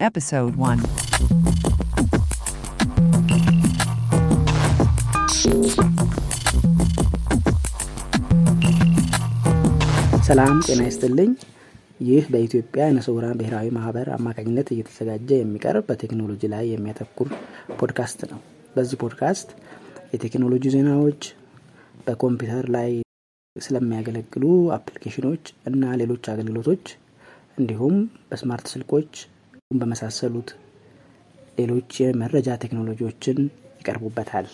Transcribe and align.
Episode 0.00 0.54
1. 0.56 1.88
ሰላም 10.28 10.56
ጤና 10.66 10.82
ይስጥልኝ። 10.86 11.30
ይህ 12.06 12.24
በኢትዮጵያ 12.32 12.82
አይነ 12.86 12.98
ስውራን 13.06 13.38
ብሔራዊ 13.40 13.70
ማህበር 13.76 14.08
አማካኝነት 14.16 14.68
እየተዘጋጀ 14.70 15.30
የሚቀርብ 15.36 15.86
በቴክኖሎጂ 15.88 16.50
ላይ 16.52 16.64
የሚያተኩር 16.72 17.30
ፖድካስት 17.78 18.22
ነው። 18.32 18.40
በዚህ 18.76 19.00
ፖድካስት 19.02 19.50
የቴክኖሎጂ 20.14 20.64
ዜናዎች፣ 20.74 21.22
በኮምፒውተር 22.06 22.68
ላይ 22.76 22.92
ስለሚያገለግሉ 23.56 24.44
አፕሊኬሽኖች 24.76 25.42
እና 25.70 25.94
ሌሎች 26.02 26.30
አገልግሎቶች 26.34 26.84
እንዲሁም 27.58 27.96
በ 28.30 28.41
smart 28.41 28.68
ስልኮች 28.74 29.12
በመሳሰሉት 29.70 30.50
ሌሎች 31.58 31.90
የመረጃ 32.00 32.48
ቴክኖሎጂዎችን 32.62 33.38
ይቀርቡበታል። 33.80 34.46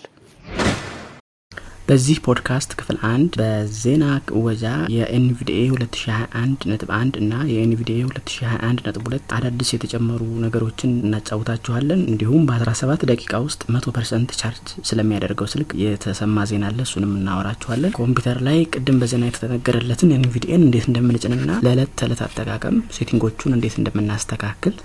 በዚህ 1.89 2.17
ፖድካስት 2.25 2.71
ክፍል 2.79 2.97
አንድ 3.09 3.33
በዜና 3.41 4.05
ወጃ 4.41 4.65
የ 4.95 5.16
NVDA 5.16 5.59
2021 5.69 6.65
ነጥብ 6.71 6.91
1 6.97 7.19
እና 7.21 7.35
የ 7.51 7.67
NVDA 7.67 7.99
2021 8.07 8.83
ነጥብ 8.87 9.05
2 9.09 9.35
አዳዲስ 9.37 9.71
የተጨመሩ 9.75 10.23
ነገሮችን 10.45 10.95
እናጫውታችኋለን። 11.03 12.03
እንዲሁም 12.11 12.49
በ17 12.49 13.05
ደቂቃ 13.13 13.43
ውስጥ 13.47 13.63
100 13.75 13.95
percent 13.99 14.33
charge 14.41 14.67
ስለሚያደርገው 14.91 15.51
ስልክ 15.55 15.71
የተሰማ 15.85 16.47
ዜና 16.51 16.67
አለ። 16.71 16.81
እሱንም 16.87 17.15
እናወራችኋለን። 17.19 17.95
ኮምፒውተር 17.99 18.41
ላይ 18.49 18.59
ቅድም 18.73 18.99
በዜና 19.03 19.31
የተነገረለትን 19.31 20.17
NVDA 20.19 20.51
ን 20.51 20.67
እንዴት 20.67 20.89
እንደምንጭንና 20.91 21.61
ለዕለት 21.67 21.95
ተዕለት 22.01 22.23
አጠቃቀም 22.27 22.79
ሴቲንጎቹን 22.99 23.57
እንዴት 23.59 23.77
እንደምናስተካክል 23.81 24.77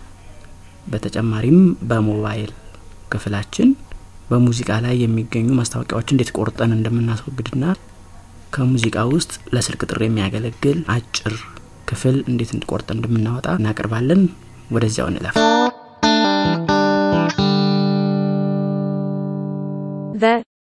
በተጨማሪም 0.90 1.60
በሞባይል 1.90 2.52
ክፍላችን 3.14 3.70
በሙዚቃ 4.30 4.72
ላይ 4.86 4.96
የሚገኙ 5.02 5.48
ማስታወቂያዎች 5.60 6.12
እንዴት 6.14 6.32
ቆርጠን 6.38 6.76
እንደምናስወግድና 6.76 7.64
ከሙዚቃ 8.54 8.98
ውስጥ 9.14 9.34
ለስልክ 9.56 9.82
ጥሪ 9.90 10.04
የሚያገለግል 10.08 10.80
አጭር 10.94 11.36
ክፍል 11.90 12.18
እንዴት 12.32 12.52
ቆርጠን 12.72 12.98
እንደምናወጣ 12.98 13.48
እናቀርባለን። 13.60 14.22
ወደዚያው 14.72 15.10
እንለፍ። 15.12 15.38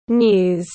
news. 0.08 0.69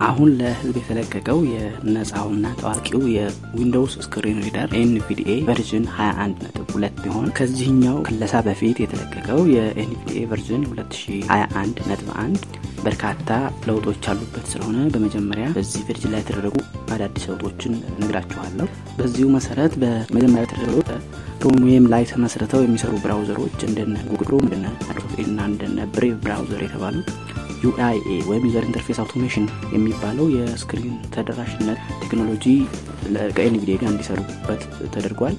አሁን 0.00 0.30
ለህዝብ 0.38 0.74
የተለቀቀው 0.78 1.38
የነጻውና 1.50 2.46
ታዋቂው 2.58 3.02
የ 3.12 3.30
Windows 3.30 3.94
screen 3.98 4.40
reader 4.44 4.68
NVDA 4.80 5.36
version 5.46 5.84
21 5.94 6.42
ነጥብ 6.44 6.66
ሁለት 6.74 6.96
ሲሆን 7.04 7.28
ከዚህኛው 7.38 7.96
ክለሳ 8.08 8.42
በፊት 8.46 8.80
የተለቀቀው 8.82 9.40
የ 9.54 9.77
NVDA 9.77 10.22
version 10.32 10.64
2021 10.70 11.82
ነጥብ 11.90 12.10
አንድ 12.24 12.42
በርካታ 12.84 13.30
ለውጦች 13.68 14.08
ያሉበት 14.08 14.46
ስለሆነ 14.52 14.78
በመጀመሪያ 14.94 15.46
በዚህ 15.56 15.86
version 15.88 16.12
ላይ 16.14 16.22
የተደረጉ 16.22 16.56
አዳዲስ 16.94 17.24
ለውጦችን 17.30 17.72
እነግራችኋለሁ። 18.00 18.68
በዚሁ 18.98 19.28
መሰረት 19.36 19.72
በመጀመሪያ 19.82 20.44
የተደረገው 20.44 20.82
Chromium 21.40 21.88
ላይ 21.92 22.04
ተመስርተው 22.10 22.62
የሚሰሩ 22.62 22.92
ብራውዘሮች 23.02 23.58
እንደነ 23.66 23.96
Google 24.10 24.28
Chrome 24.28 24.44
እንደነ 24.46 24.66
እና 25.26 25.38
እንደነ 25.50 25.80
Brave 25.94 26.14
browser 26.24 26.62
የተባሉት 26.64 27.08
UIA 27.66 28.08
ወይም 28.28 28.46
user 28.46 28.66
interface 28.68 28.98
automation 29.02 29.46
የሚባለው 29.74 30.26
የ 30.34 30.50
screen 30.50 30.96
ተደራሽነት 31.14 31.78
ቴክኖሎጂ 32.02 32.44
ከ 33.36 33.49
NVDA 33.49 33.76
ጋር 33.82 33.90
እንዲሰሩበት 33.92 34.62
ተደርጓል። 34.94 35.36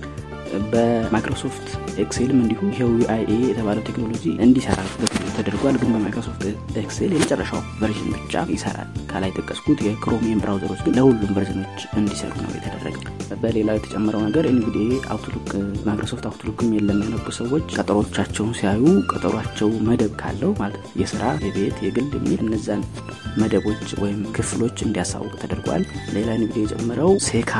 በ 0.71 0.88
Microsoft 0.88 1.65
Excel 2.03 2.30
ም 2.30 2.41
እንዲሁ 2.43 2.59
ይሄው 2.71 2.91
UIA 3.01 3.31
የተባለው 3.47 3.85
ቴክኖሎጂ 3.89 4.25
እንዲሰራበት 4.45 5.13
ተደርጓል። 5.47 5.75
ግን 5.81 5.91
በ 5.93 6.02
Microsoft 6.02 6.41
Excel 6.81 7.11
የመጨረሻው 7.13 7.61
version 7.81 8.09
ብቻ 8.15 8.43
ይሰራል። 8.51 8.89
ከላይ 9.11 9.31
የጠቀስኩት 9.37 9.79
የ 9.85 9.96
Chromium 9.96 10.41
ብራውዘሮች 10.43 10.81
ግን 10.85 10.95
ለሁሉም 10.97 11.33
ቨርዥኖች 11.37 11.81
እንዲሰሩ 11.99 12.33
ነው 12.43 12.51
የተደረገው። 12.57 13.03
በሌላው 13.41 13.77
የተጨመረው 13.77 14.21
ነገር 14.25 14.45
NVDA 14.51 14.83
Outlook 15.13 15.47
Microsoft 15.87 16.25
Outlook 16.29 16.63
ም 16.63 16.73
የለም 16.77 16.99
ያነቡ 17.05 17.27
ሰዎች 17.39 17.65
ቀጠሮቻቸውን 17.77 18.51
ሲያዩ 18.59 18.83
ቀጠሯቸው 19.11 19.69
መደብ 19.87 20.13
ካለው 20.21 20.51
ማለት 20.61 20.83
የስራ 21.01 21.23
የቤት 21.45 21.77
የግል 21.85 22.07
የሚል 22.17 22.41
እነዛን 22.45 22.83
መደቦች 23.41 23.87
ወይም 24.01 24.21
ክፍሎች 24.35 24.77
እንዲያሳውቅ 24.85 25.33
ተደርጓል። 25.41 25.83
ሌላ 26.15 26.29
NVDA 26.37 26.63
የጨመረው 26.65 27.11
ሴካ 27.27 27.53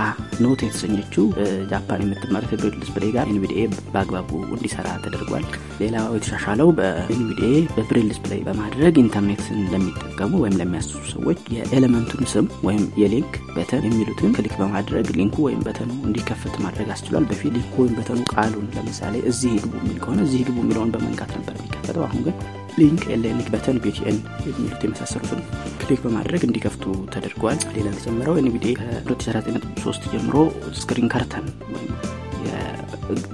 ኖት 0.43 0.61
የተሰኘችው 0.65 1.25
ጃፓን 1.71 2.03
የምትመረት 2.05 2.51
የብሬል 2.53 2.77
display 2.81 3.11
ጋር 3.15 3.27
NVDA 3.33 3.61
በአግባቡ 3.87 4.29
እንዲሰራ 4.49 4.87
ተደርጓል። 5.05 5.45
ሌላው 5.81 6.07
የተሻሻለው 6.17 6.69
በ 6.77 7.02
NVDA 7.02 7.51
በብሬል 7.77 8.07
display 8.09 8.39
በማድረግ 8.45 8.93
ኢንተርኔትን 9.01 9.59
ለሚጠቀሙ 9.71 10.31
ወይም 10.43 10.55
ለሚያስሱ 10.59 11.01
ሰዎች 11.11 11.39
የኤሌመንቱን 11.55 12.23
ስም 12.31 12.45
ወይም 12.67 12.83
የ 13.01 13.12
link 13.12 13.33
button 13.55 13.83
የሚሉትን 13.87 14.33
click 14.37 14.55
በማድረግ 14.61 15.07
ሊንኩ 15.17 15.37
ወይም 15.47 15.61
በተኑ 15.67 15.91
እንዲከፈት 16.07 16.55
ማድረግ 16.65 16.89
አስችሏል። 16.95 17.27
በፊት 17.31 17.53
ሊንኩ 17.57 17.75
ወይም 17.83 17.95
በተኑ 17.99 18.21
ቃሉን 18.33 18.67
ለምሳሌ 18.77 19.15
እዚህ 19.31 19.53
ግቡ 19.63 19.73
የሚል 19.81 19.99
ከሆነ 20.03 20.21
እዚህ 20.27 20.43
ግቡ 20.47 20.57
የሚለውን 20.63 20.93
በመንካት 20.95 21.33
ነበር 21.37 21.55
የሚከፈተው። 21.57 22.05
አሁን 22.07 22.23
ግን 22.27 22.37
link 22.79 23.03
ኤሌኒክ 23.13 23.47
button 23.53 23.77
BTN 23.83 24.17
የሚሉት 24.47 24.83
የመሳሰሉትን 24.85 25.39
click 25.81 26.01
በማድረግ 26.03 26.41
እንዲከፍቱ 26.47 26.83
ተደርጓል። 27.13 27.59
ሌላ 27.77 27.87
ተጨምረው 27.97 28.37
NVDA 28.41 28.73
ከ2019 28.79 30.13
ጀምሮ 30.13 30.35
screen 30.79 31.09
curtain 31.13 31.45
ወይም 31.73 31.91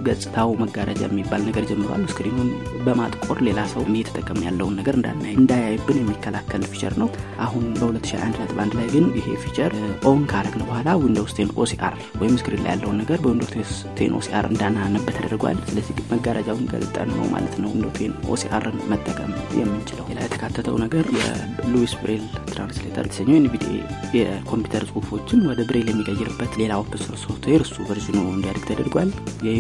ገጽታው 0.08 0.50
መጋረጃ 0.62 1.02
የሚባል 1.08 1.42
ነገር 1.48 1.64
ጀምሯል። 1.70 2.04
ስክሪኑን 2.12 2.50
በማጥቆር 2.86 3.40
ሌላ 3.48 3.60
ሰው 3.74 3.84
እየተጠቀም 3.94 4.40
ያለውን 4.46 4.78
ነገር 4.80 4.96
እንዳያይብን 5.34 6.00
የሚከላከል 6.00 6.64
feature 6.72 6.96
ነው። 7.02 7.10
አሁን 7.46 7.66
በ2021 7.74 8.40
ነጥብ 8.42 8.60
አንድ 8.64 8.74
ላይ 8.80 8.88
ግን 8.94 9.06
ይሄ 9.20 9.28
feature 9.44 9.74
on 10.10 10.22
ካረግን 10.32 10.64
በኋላ 10.64 10.90
Windows 11.02 11.36
ten 11.38 11.52
OCR 11.64 11.94
ወይም 12.22 12.36
screen 12.42 12.64
ላይ 12.66 12.72
ያለውን 12.74 13.00
ነገር 13.02 13.20
በ 13.24 13.30
Windows 13.30 13.52
ten 13.98 14.14
OCR 14.20 14.46
እንዳናነብበት 14.50 15.18
ተደርጓል። 15.20 15.58
ስለዚህ 15.68 15.82
መጋረጃውን 16.14 16.66
ገልጠን 16.74 17.12
ነው 17.14 17.26
ማለት 17.34 17.56
ነው 17.62 17.70
Window 17.74 17.94
ten 17.98 18.14
OCR 18.34 18.60
ን 18.60 18.78
መጠቀም 18.92 19.32
የምንችለው። 19.60 20.08
ሌላ 20.12 20.20
የተካተተው 20.26 20.78
ነገር 20.84 21.06
የሉዊስ 21.18 21.94
ብሬል 22.02 22.24
translator 22.50 23.06
የተሰኘው 23.08 23.38
NVDA 23.40 23.76
የኮምፒውተር 24.18 24.84
ጽሁፎችን 24.90 25.40
ወደ 25.50 25.62
ብሬል 25.70 25.88
የሚቀይርበት 25.92 26.52
ሌላ 26.62 26.74
open 26.82 26.92
software 27.24 27.62
እሱ 27.66 27.76
ቨርዥኑ 27.88 28.18
እንዲያድግ 28.34 28.66
ተደርጓል። 28.70 29.10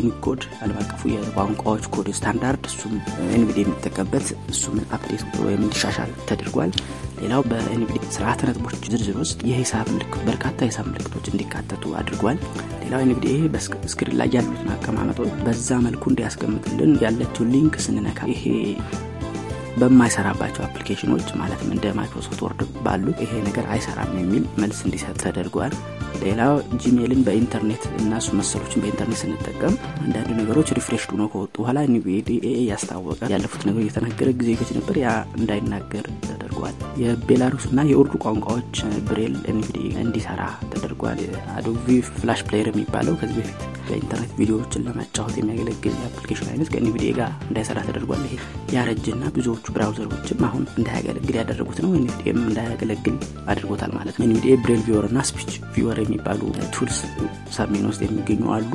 የ 0.04 0.18
Unicode 0.26 0.42
ዓለም 0.64 0.78
አቀፉ 0.82 1.02
የቋንቋዎች 1.10 1.84
ኮድ 1.94 2.08
ስታንዳርድ 2.18 2.64
እሱም 2.70 2.94
NVD 3.36 3.58
የሚጠቀምበት 3.62 4.26
እሱም 4.54 4.76
update 4.96 5.22
ወይም 5.44 5.62
እንዲሻሻል 5.66 6.12
ተደርጓል። 6.30 6.72
ሌላው 7.22 7.42
በ 7.50 7.70
NVD 7.70 8.02
ስርዓተ 8.16 8.40
ነጥቦች 8.50 8.76
ዝርዝር 8.86 9.18
ውስጥ 9.22 9.40
የሂሳብ 9.50 9.88
ምልክት 9.94 10.22
በርካታ 10.28 10.58
የሂሳብ 10.64 10.88
ምልክቶች 10.90 11.30
እንዲካተቱ 11.32 11.94
አድርጓል። 12.00 12.40
ሌላው 12.84 13.04
NVD 13.06 13.28
በ 13.54 13.70
screen 13.70 14.18
ላይ 14.22 14.30
ያሉትን 14.36 14.74
አቀማመጦች 14.76 15.32
በዛ 15.46 15.80
መልኩ 15.88 16.04
እንዲያስቀምጥልን 16.12 16.94
ያለችው 17.06 17.50
link 17.54 17.78
ስንነካ 17.86 18.30
ይሄ 18.34 18.46
በማይሰራባቸው 19.80 20.64
አፕሊኬሽኖች 20.66 21.28
ማለትም 21.40 21.72
እንደ 21.76 21.86
Microsoft 21.98 22.42
Word 22.46 22.60
ባሉ 22.86 23.06
ይሄ 23.24 23.32
ነገር 23.48 23.66
አይሰራም 23.74 24.12
የሚል 24.20 24.44
መልስ 24.62 24.80
እንዲሰጥ 24.88 25.16
ተደርጓል። 25.24 25.74
ሌላው 26.24 26.54
Gmail 26.82 27.10
ን 27.10 27.22
በኢንተርኔት 27.26 27.84
እና 27.98 28.12
እሱ 28.22 28.30
መሰሎችን 28.40 28.82
በኢንተርኔት 28.84 29.20
ስንጠቀም 29.22 29.74
አንዳንድ 30.04 30.30
ነገሮች 30.40 30.70
refresh 30.78 31.04
ሆኖ 31.12 31.24
ከወጡ 31.32 31.56
በኋላ 31.58 31.80
NVDA 31.88 32.48
ያስታወቀ 32.70 33.20
ያለፉት 33.34 33.64
ነገሮች 33.68 33.88
የተናገረ 33.88 34.30
ጊዜ 34.40 34.52
ገች 34.60 34.72
ነበር 34.78 34.98
ያ 35.04 35.10
እንዳይናገር 35.40 36.08
ተደርጓል። 36.26 36.76
የቤላሩስ 37.02 37.66
እና 37.72 37.86
የኡርዱ 37.90 38.14
ቋንቋዎች 38.26 38.76
ብሬል 39.08 39.36
NVDA 39.52 39.96
እንዲሰራ 40.04 40.42
ተደርጓል። 40.74 41.22
Adobe 41.56 41.88
Flash 42.14 42.42
Player 42.48 42.70
የሚባለው 42.72 43.16
ከዚህ 43.22 43.40
በፊት 43.42 43.62
በኢንተርኔት 43.86 44.32
ቪዲዮዎችን 44.38 44.86
ለመጫወት 44.88 45.36
የሚያገለግል 45.40 45.96
የአፕሊኬሽን 45.98 46.50
አይነት 46.52 46.70
ከ 46.74 46.86
NVDA 46.86 47.12
ጋር 47.18 47.32
እንዳይሰራ 47.48 47.80
ተደርጓል። 47.88 48.24
ይሄ 48.28 48.36
ያረጀና 48.76 49.24
ብዙዎቹ 49.36 49.66
ብራውዘሮችም 49.76 50.44
አሁን 50.48 50.64
እንዳያገለግል 50.78 51.38
ያደረጉት 51.40 51.80
ነው። 51.84 51.92
NVDA 52.00 52.26
ም 52.26 52.40
እንዳያገለግል 52.46 53.18
አድርጎታል 53.52 53.92
ማለት 53.98 54.16
ነው። 54.18 54.26
NVDA 54.28 54.56
braille 54.64 54.84
viewer 54.88 55.08
እና 55.10 55.22
speech 55.30 55.52
viewer 55.76 56.00
የሚባሉ 56.04 56.42
tools 56.76 57.00
ሰሜን 57.58 57.86
ውስጥ 57.90 58.02
የሚገኙ 58.06 58.44
አሉ። 58.56 58.72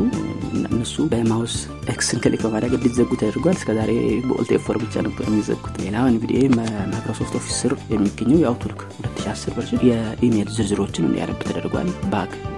እነሱ 0.69 1.07
በ 1.13 1.25
mouse 1.25 1.55
X 1.93 2.02
ን 2.02 2.21
click 2.25 2.43
በማድረግ 2.47 2.73
እንዲዘጉ 2.79 3.11
ተደርጓል። 3.21 3.57
እስከዛሬ 3.59 3.91
በ 4.29 4.38
Alt 4.38 4.53
F4 4.59 4.79
ብቻ 4.83 5.03
ነበር 5.07 5.25
የሚዘጉት። 5.29 5.77
ሌላው 5.85 6.09
NVDA 6.13 6.43
Microsoft 6.57 7.35
Office 7.39 7.57
ስር 7.63 7.75
የሚገኘው 7.93 8.41
የ 8.43 8.51
Outlook 8.51 8.81
2010 9.01 9.57
version 9.57 9.83
የኢሜይል 9.89 10.51
ዝርዝሮችን 10.57 11.09
እንዲያነብ 11.09 11.41
ተደርጓል። 11.49 11.91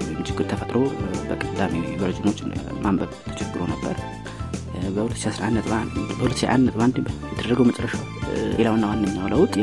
ወይም 0.02 0.19
ችግር 0.28 0.44
ተፈጥሮ 0.50 0.78
በቀዳሚ 1.28 1.74
ቨርዥኖች 2.00 2.38
ማንበብ 2.84 3.12
ተቸግሮ 3.28 3.62
ነበር። 3.72 3.96
በ2011 4.96 5.68
የተደረገው 7.30 7.66
መጨረሻው 7.70 8.02
ሌላውና 8.58 8.84
ዋነኛው 8.90 9.28
ለውጥ 9.32 9.54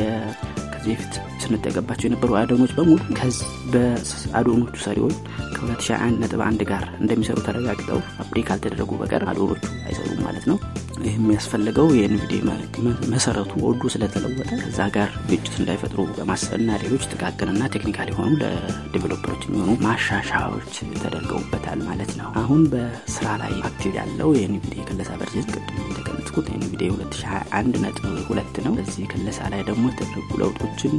ከዚህ 0.77 0.95
በፊት 0.95 1.13
ስንጠቀባቸው 1.43 2.05
የነበሩ 2.07 2.31
አዶኖች 2.39 2.71
በሙሉ 2.77 2.99
በአዶኖቹ 3.73 4.75
ሰሪዎች 4.83 5.15
ከ2021 5.55 6.19
ነጥብ 6.21 6.41
አንድ 6.47 6.61
ጋር 6.69 6.83
እንደሚሰሩ 7.01 7.37
ተረጋግጠው 7.47 7.99
update 8.21 8.45
ካልተደረጉ 8.49 8.91
በቀር 9.01 9.23
አዶኖቹ 9.31 9.63
አይሰሩም 9.87 10.19
ማለት 10.27 10.45
ነው። 10.51 10.57
ይህ 10.99 11.15
የሚያስፈልገው 11.17 11.87
የ 11.95 12.10
NVDA 12.10 12.39
መሰረቱ 13.11 13.51
ወዱ 13.65 13.81
ስለተለወጠ 13.93 14.49
ከዛ 14.61 14.87
ጋር 14.95 15.09
ግጭት 15.29 15.55
እንዳይፈጥሩ 15.61 16.05
በማሰብ 16.15 16.53
እና 16.59 16.79
ሌሎች 16.83 17.03
ጥቃቅንና 17.11 17.69
technical 17.75 18.09
የሆኑ 18.11 18.31
ለዴቨሎፐሮች 18.41 19.43
የሚሆኑ 19.47 19.75
ማሻሻያዎች 19.85 20.73
ተደርገውበታል 20.97 21.81
ማለት 21.89 22.13
ነው። 22.21 22.29
አሁን 22.41 22.63
በስራ 22.73 23.27
ላይ 23.43 23.53
active 23.61 23.93
ያለው 24.01 24.31
የ 24.37 24.53
NVDA 24.53 24.85
ክለሳ 24.89 25.11
version 25.21 25.47
ቅድም 25.97 26.16
እንደገለጽኩት 26.37 26.49
NVDA 26.55 26.87
2021 26.95 27.77
ነጥብ 27.83 28.05
ሁለት 28.27 28.55
ነው። 28.65 28.73
በዚህ 28.77 29.05
ክለሳ 29.11 29.39
ላይ 29.53 29.61
ደግሞ 29.69 29.83
የተደረጉ 29.89 30.29
ለውጦችን 30.41 30.93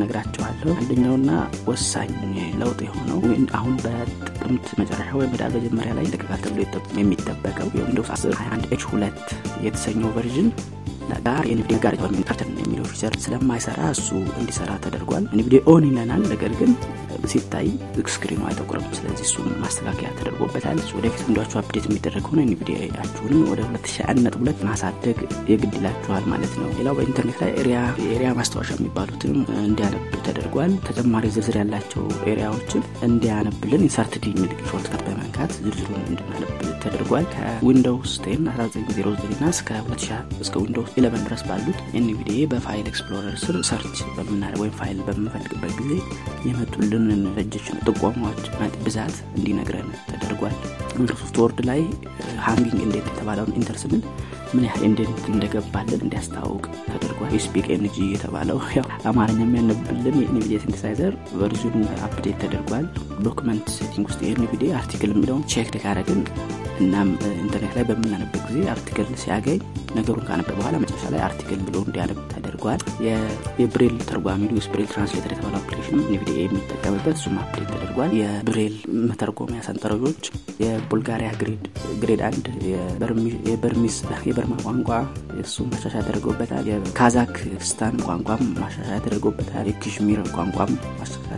እነግራችኋለሁ 0.00 0.72
አንደኛውና 0.76 1.30
ወሳኝ 1.70 2.12
ለውጥ 2.60 2.78
የሆነው 2.86 3.18
አሁን 3.58 3.74
በጥቅምት 3.84 4.66
መጨረሻ 4.80 5.10
ወይም 5.20 5.32
ህዳር 5.34 5.50
መጀመሪያ 5.56 5.92
ላይ 5.98 6.06
ተብሎ 6.14 6.60
የሚጠበቀው 6.98 7.68
የ 7.78 7.85
Windows 7.85 8.10
10 8.16 8.34
21 8.40 8.74
H 8.76 8.84
ሁለት 8.92 9.20
የተሰኘው 9.66 10.12
version 10.16 10.48
ጋር 11.28 11.42
የ 11.50 11.59
NVDA 11.59 11.78
ጋር 11.84 11.94
curtain 12.28 12.52
የሚለው 12.60 12.86
feature 12.90 13.14
ስለማይሰራ 13.24 13.80
እሱ 13.94 14.08
እንዲሰራ 14.40 14.70
ተደርጓል። 14.84 15.24
NVDA 15.34 15.60
on 15.72 15.86
ይለናል 15.88 16.22
ነገር 16.32 16.52
ግን 16.60 16.72
ሲታይ 17.26 17.68
ስክሪኑ 18.10 18.40
አይጠቁርም 18.48 18.84
ስለዚህ 18.98 19.24
እሱም 19.28 19.46
ማስተካከያ 19.62 20.08
ተደርጎበታል። 20.18 20.78
ወደፊት 20.98 21.22
ዊንዶችሁ 21.26 21.56
update 21.60 21.86
የሚደረግ 21.88 22.24
ሆነ 22.30 22.38
NVDA 22.46 22.78
ችሁንም 22.78 23.42
ወደ 23.50 23.60
2001 23.70 24.62
ማሳደግ 24.68 25.18
የግድ 25.50 25.74
ማለት 26.32 26.54
ነው። 26.60 26.68
ሌላው 26.78 26.96
በኢንተርኔት 26.98 27.38
ላይ 27.42 27.50
ARIA 28.08 28.30
ማስታወሻ 28.38 28.70
የሚባሉትም 28.78 29.36
እንዲያነብ 29.62 30.04
ተደርጓል። 30.28 30.72
ተጨማሪ 30.88 31.26
ዝርዝር 31.34 31.58
ያላቸው 31.60 32.02
ARIA 32.32 32.52
ዎችን 32.52 32.82
እንዲያነብልን 33.08 33.84
Insert 33.86 34.19
D 34.19 34.24
የሚል 34.30 34.52
shortcut 34.70 35.02
በመንካት 35.08 35.52
ዝርዝሩን 35.58 36.02
እንድናነብ 36.08 36.52
ተደርጓል። 36.84 37.26
ከ 37.34 37.51
Windows 37.51 38.12
10 38.22 38.48
1909 38.50 39.38
ና 39.40 39.50
እስከ 39.54 39.70
2000 39.82 40.42
እስከ 40.44 40.54
Windows 40.64 40.90
11 41.00 41.26
ድረስ 41.26 41.42
ባሉት 41.48 41.78
NVDA 41.98 42.46
በ 42.52 42.63
file 42.63 42.86
explorer 42.90 43.36
ስር 43.42 43.56
search 43.68 43.98
በምናደርግ 44.16 44.62
ወይም 44.62 44.76
ፋይል 44.78 45.00
በምንፈልግበት 45.06 45.74
ጊዜ 45.80 45.92
የመጡልንን 46.48 47.22
ረጅችን 47.38 47.82
ጥቆማዎች 47.88 48.44
ብዛት 48.86 49.16
እንዲነግረን 49.36 49.90
ተደርጓል። 50.10 50.56
Microsoft 50.92 51.36
Word 51.42 51.60
ላይ 51.68 51.82
hanging 52.46 52.80
indent 52.86 53.06
የተባለውን 53.10 53.54
indent 53.58 53.78
ምን 54.50 54.64
ያህል 54.66 54.82
indent 54.88 55.24
እንደገባልን 55.30 56.02
እንዲያስታውቅ 56.04 56.62
ተደርጓል። 56.86 57.32
eSpeak 57.44 57.66
NG 57.74 57.96
የተባለው 58.12 58.58
አማርኛ 59.10 59.38
የሚያነብልን 59.42 60.16
የ 60.16 60.30
NVDA 60.30 60.58
synthesizer 60.62 61.12
version 61.40 61.66
ኑ 61.66 61.74
update 62.06 62.38
ተደርጓል። 62.44 62.86
document 63.26 63.66
setting 63.76 64.06
ውስጥ 64.10 64.20
የ 64.24 64.39
NVDA 64.39 64.70
article 64.80 65.12
የሚለውን 65.12 65.44
check 65.52 65.76
ካረግን 65.84 66.22
እናም 66.80 67.08
ኢንተርኔት 67.38 67.72
ላይ 67.76 67.84
በምናነብበት 67.88 68.42
ጊዜ 68.48 68.58
article 68.72 69.08
ሲያገኝ 69.22 69.60
ነገሩን 69.98 70.26
ካነበ 70.28 70.48
በኋላ 70.58 70.76
መጨረሻ 70.82 71.04
ላይ 71.14 71.20
article 71.26 71.60
ብሎ 71.66 71.76
እንዲያነብ 71.84 72.18
ተደርጓል። 72.32 72.80
የብሬል 73.58 73.96
ተርጓሚ 74.08 74.42
Louis 74.50 74.66
braille 74.72 74.88
translator 74.92 75.32
የተባለው 75.34 75.58
application 75.60 75.96
ም 75.96 76.02
NVDA 76.08 76.36
የሚጠቀምበት 76.40 77.16
እሱም 77.18 77.36
update 77.42 77.68
ተደርጓል። 77.72 78.12
የብሬል 78.20 78.76
መተርጎሚያ 79.08 79.60
ሰንጠረዦች 79.68 80.22
የቡልጋሪያ 80.62 81.30
grade 82.02 82.22
አንድ 82.28 82.46
የበርማ 84.26 84.54
ቋንቋ 84.64 84.90
እሱ 85.42 85.56
ማሻሻያ 85.70 86.00
ተደርገውበታል 86.02 86.64
የካዛክስታን 86.70 87.96
ቋንቋም 88.06 88.42
ማሻሻያ 88.58 88.98
ተደርጎበታል። 89.04 89.66
የካሽሚር 89.70 90.20
ቋንቋም 90.36 90.72
ማሻሻያ 91.00 91.34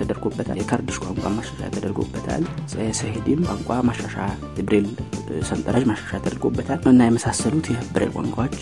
ተደርጎበታል። 0.00 0.58
የኩርዲሽ 0.60 0.98
ቋንቋ 1.04 1.24
ማሻሻያ 1.36 1.68
ተደርጎበታል። 1.76 2.44
የሰሄዲም 2.82 3.42
ቋንቋ 3.48 3.70
ማሻሻያ 3.88 4.26
የብሬል 4.76 4.88
ሰንጠረዥ 5.48 5.84
ማሻሻያ 5.90 6.18
ተደርጎበታል 6.18 6.80
እና 6.90 7.06
የመሳሰሉት 7.06 7.66
የብሬል 7.72 8.10
ቋንቋዎች 8.16 8.54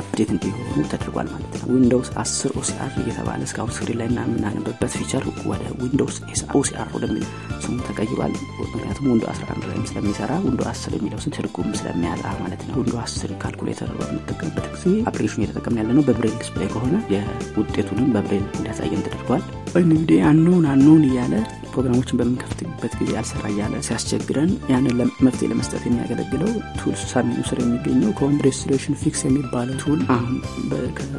update 0.00 0.30
እንዲሆኑ 0.34 0.84
ተደርጓል 0.92 1.28
ማለት 1.32 1.52
ነው። 1.58 1.66
Windows 1.74 2.08
10 2.22 2.52
OCR 2.60 2.90
እየተባለ 3.02 3.40
እስካሁን 3.48 3.72
screen 3.76 3.98
ላይ 4.00 4.08
የምናንብበት 4.10 4.94
feature 4.98 5.24
ወደ 5.50 5.62
Windows 5.82 6.16
OCR 6.60 6.88
ወደሚል 6.96 7.24
ስሙ 7.64 7.76
ተቀይሯል። 7.88 8.34
ምክንያቱም 8.64 9.08
Windows 9.12 9.24
11 9.32 9.66
ላይም 9.70 9.86
ስለሚሰራ 9.90 10.32
Windows 10.46 10.62
10 10.70 10.98
የሚለው 10.98 11.20
ስም 11.24 11.34
ትርጉም 11.38 11.70
ስለሚያጣ 11.80 12.24
ማለት 12.42 12.62
ነው። 12.68 12.76
Windows 12.80 12.94
10 13.04 13.34
ካልኩሌተር 13.44 13.90
በምንጠቀምበት 13.98 14.68
ጊዜ 14.74 14.84
application 15.10 15.42
እየተጠቀም 15.42 15.78
ያለ 15.80 15.90
ነው 15.98 16.06
በ 16.08 16.14
braille 16.14 16.36
display 16.42 16.70
ከሆነ 16.74 16.94
የውጤቱንም 17.14 18.08
በብሬል 18.16 18.46
እንዲያሳየን 18.52 19.04
ተደርጓል 19.08 19.44
እንግዲህ 19.80 20.18
አኖን 20.28 20.64
አኖን 20.72 21.02
እያለ 21.08 21.34
ፕሮግራሞችን 21.72 22.18
በምንከፍትበት 22.18 22.94
ጊዜ 22.98 23.12
አልሰራ 23.18 23.44
እያለ 23.52 23.74
ሲያስቸግረን 23.86 24.50
ያንን 24.72 24.96
መፍትሄ 25.26 25.46
ለመስጠት 25.52 25.82
የሚያገለግለው 25.86 26.50
tools 26.80 26.94
menu 27.04 27.38
ስር 27.48 27.58
የሚገኘው 27.62 28.10
COM 28.18 28.34
registration 28.46 28.98
fix 29.02 29.22
የሚባለው 29.26 29.76
tool 29.82 30.00
አሁን 30.14 30.34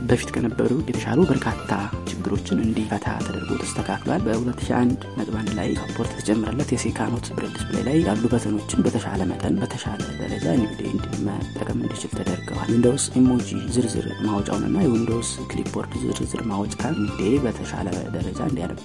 በፊት 0.09 0.29
ከነበሩ 0.35 0.71
የተሻሉ 0.83 1.19
በርካታ 1.31 1.71
ችግሮችን 2.11 2.61
እንዲፈታ 2.65 3.07
ተደርጎ 3.25 3.49
ተስተካክሏል። 3.63 4.21
በ2001 4.27 4.77
ነጥብ 5.17 5.35
አንድ 5.41 5.51
ላይ 5.59 5.71
support 5.81 6.11
የተጨመረለት 6.13 6.69
የ 6.73 6.83
Seika 6.83 7.08
Note 7.08 7.27
braille 7.35 7.51
display 7.55 7.83
ላይ 7.89 7.97
ያሉ 8.07 8.23
button 8.33 8.58
ኦችን 8.58 8.83
በተሻለ 8.85 9.21
መጠን 9.31 9.57
በተሻለ 9.63 10.01
ደረጃ 10.21 10.45
NVDA 10.61 10.91
መጠቀም 11.27 11.81
እንዲችል 11.81 12.13
ተደርገዋል። 12.19 12.69
Windows 12.73 13.07
emoji 13.19 13.49
ዝርዝር 13.75 14.07
ማውጫውንና 14.27 14.77
የ 14.85 14.95
Windows 14.95 15.31
clipboard 15.51 15.93
ዝርዝር 16.05 16.43
ማውጫ 16.53 16.79
NVDA 17.01 17.41
በተሻለ 17.45 17.87
ደረጃ 18.15 18.39
እንዲያነብ 18.45 18.79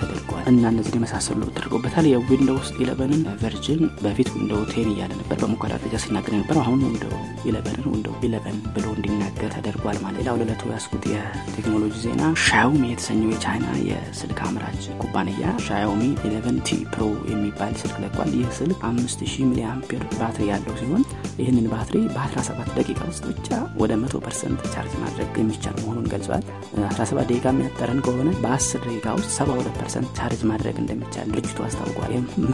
ተደርጓል። 0.00 0.44
እና 0.50 0.64
እነዚህ 0.72 0.94
የመሳሰሉ 0.96 1.40
ተደርጎበታል። 1.48 2.06
የ 2.10 2.23
Windows 2.23 2.68
eleven 2.82 3.12
ን 3.12 3.22
version 3.42 3.82
በፊት 4.02 4.28
Window 4.36 4.62
ten 4.72 4.88
እያለ 4.92 5.12
ነበር 5.20 5.36
በሙከራ 5.42 5.72
ደረጃ 5.76 5.96
ሲናገር 6.04 6.34
ነበር 6.38 6.56
አሁን 6.62 6.80
Window 6.86 7.14
eleven 7.48 7.86
ን 7.92 7.97
Window 7.97 8.14
eleven 8.26 8.58
ብሎ 8.74 8.86
እንዲናገር 8.96 9.50
ተደርጓል 9.56 9.98
ማለት 10.02 10.18
ሌላው 10.20 10.38
ለዕለቱ 10.40 10.62
ያስኩት 10.72 11.04
የቴክኖሎጂ 11.12 11.94
ዜና 12.04 12.22
Xiaomi 12.46 12.82
የተሰኘው 12.90 13.30
የቻይና 13.32 13.68
የስልክ 13.88 14.40
አምራች 14.46 14.82
ኩባንያ 15.02 15.36
Xiaomi 15.66 16.02
Eleven 16.26 16.58
T 16.66 16.78
Pro 16.92 17.02
የሚባል 17.32 17.74
ስልክ 17.82 17.96
ለቋል። 18.04 18.32
ይህ 18.36 18.50
ስልክ 18.58 18.80
አምስት 18.90 19.20
ሺህ 19.30 19.44
milliampere 19.50 20.04
ባትሪ 20.14 20.46
ያለው 20.50 20.76
ሲሆን 20.80 21.04
ይህንን 21.40 21.66
ባትሪ 21.72 21.98
በ17 22.14 22.72
ደቂቃ 22.78 23.00
ውስጥ 23.10 23.24
ብቻ 23.32 23.48
ወደ 23.80 23.92
100 24.00 24.22
percent 24.24 24.60
charge 24.74 24.94
ማድረግ 25.02 25.30
የሚቻል 25.40 25.76
መሆኑን 25.80 25.99
ገልጿል። 26.12 26.42
17 26.90 27.28
ደቂቃ 27.30 27.46
የሚያጠረን 27.52 28.00
ከሆነ 28.06 28.28
በ10 28.42 28.80
ደቂቃ 28.84 29.06
ውስጥ 29.18 29.30
72 29.36 29.74
percent 29.78 30.10
charge 30.18 30.42
ማድረግ 30.50 30.76
እንደሚቻል 30.82 31.28
ድርጅቱ 31.32 31.58
አስታውቋል። 31.66 32.12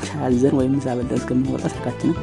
ሻዘን 0.08 0.56
ወይም 0.60 0.74
ምሳ 0.76 0.96
በልተን 0.98 1.20
እስከምንወጣ 1.20 1.64
ስልካችንን 1.74 2.16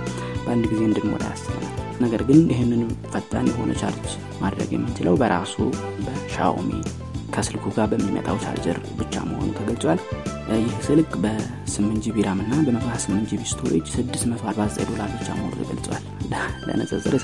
በአንድ 0.43 0.65
ጊዜ 0.71 0.81
እንድንሞላ 0.87 1.23
ያስችላል። 1.31 1.69
ነገር 2.03 2.21
ግን 2.29 2.39
ይህንን 2.53 2.81
ፈጣን 3.11 3.47
የሆነ 3.51 3.71
ቻርጅ 3.81 4.07
ማድረግ 4.41 4.69
የምንችለው 4.73 5.15
በራሱ 5.21 5.55
በ 6.05 6.22
Xiaomi 6.22 6.71
ከስልኩ 7.35 7.65
ጋር 7.75 7.87
በሚመጣው 7.91 8.37
ቻርጀር 8.43 8.77
ብቻ 8.99 9.15
መሆኑ 9.29 9.49
ተገልጿል 9.59 9.99
ይህ 10.45 10.73
ስልክ 10.85 11.11
በ8 11.23 11.99
GB 12.05 12.15
RAM 12.25 12.39
እና 12.43 12.53
በ128 12.67 13.29
GB 13.29 13.43
storage 13.51 13.85
649 13.93 14.89
ዶላር 14.89 15.09
ብቻ 15.13 15.27
መሆኑ 15.37 15.53
ተገልጿል። 15.59 16.03
ለንጽጽር 16.67 17.15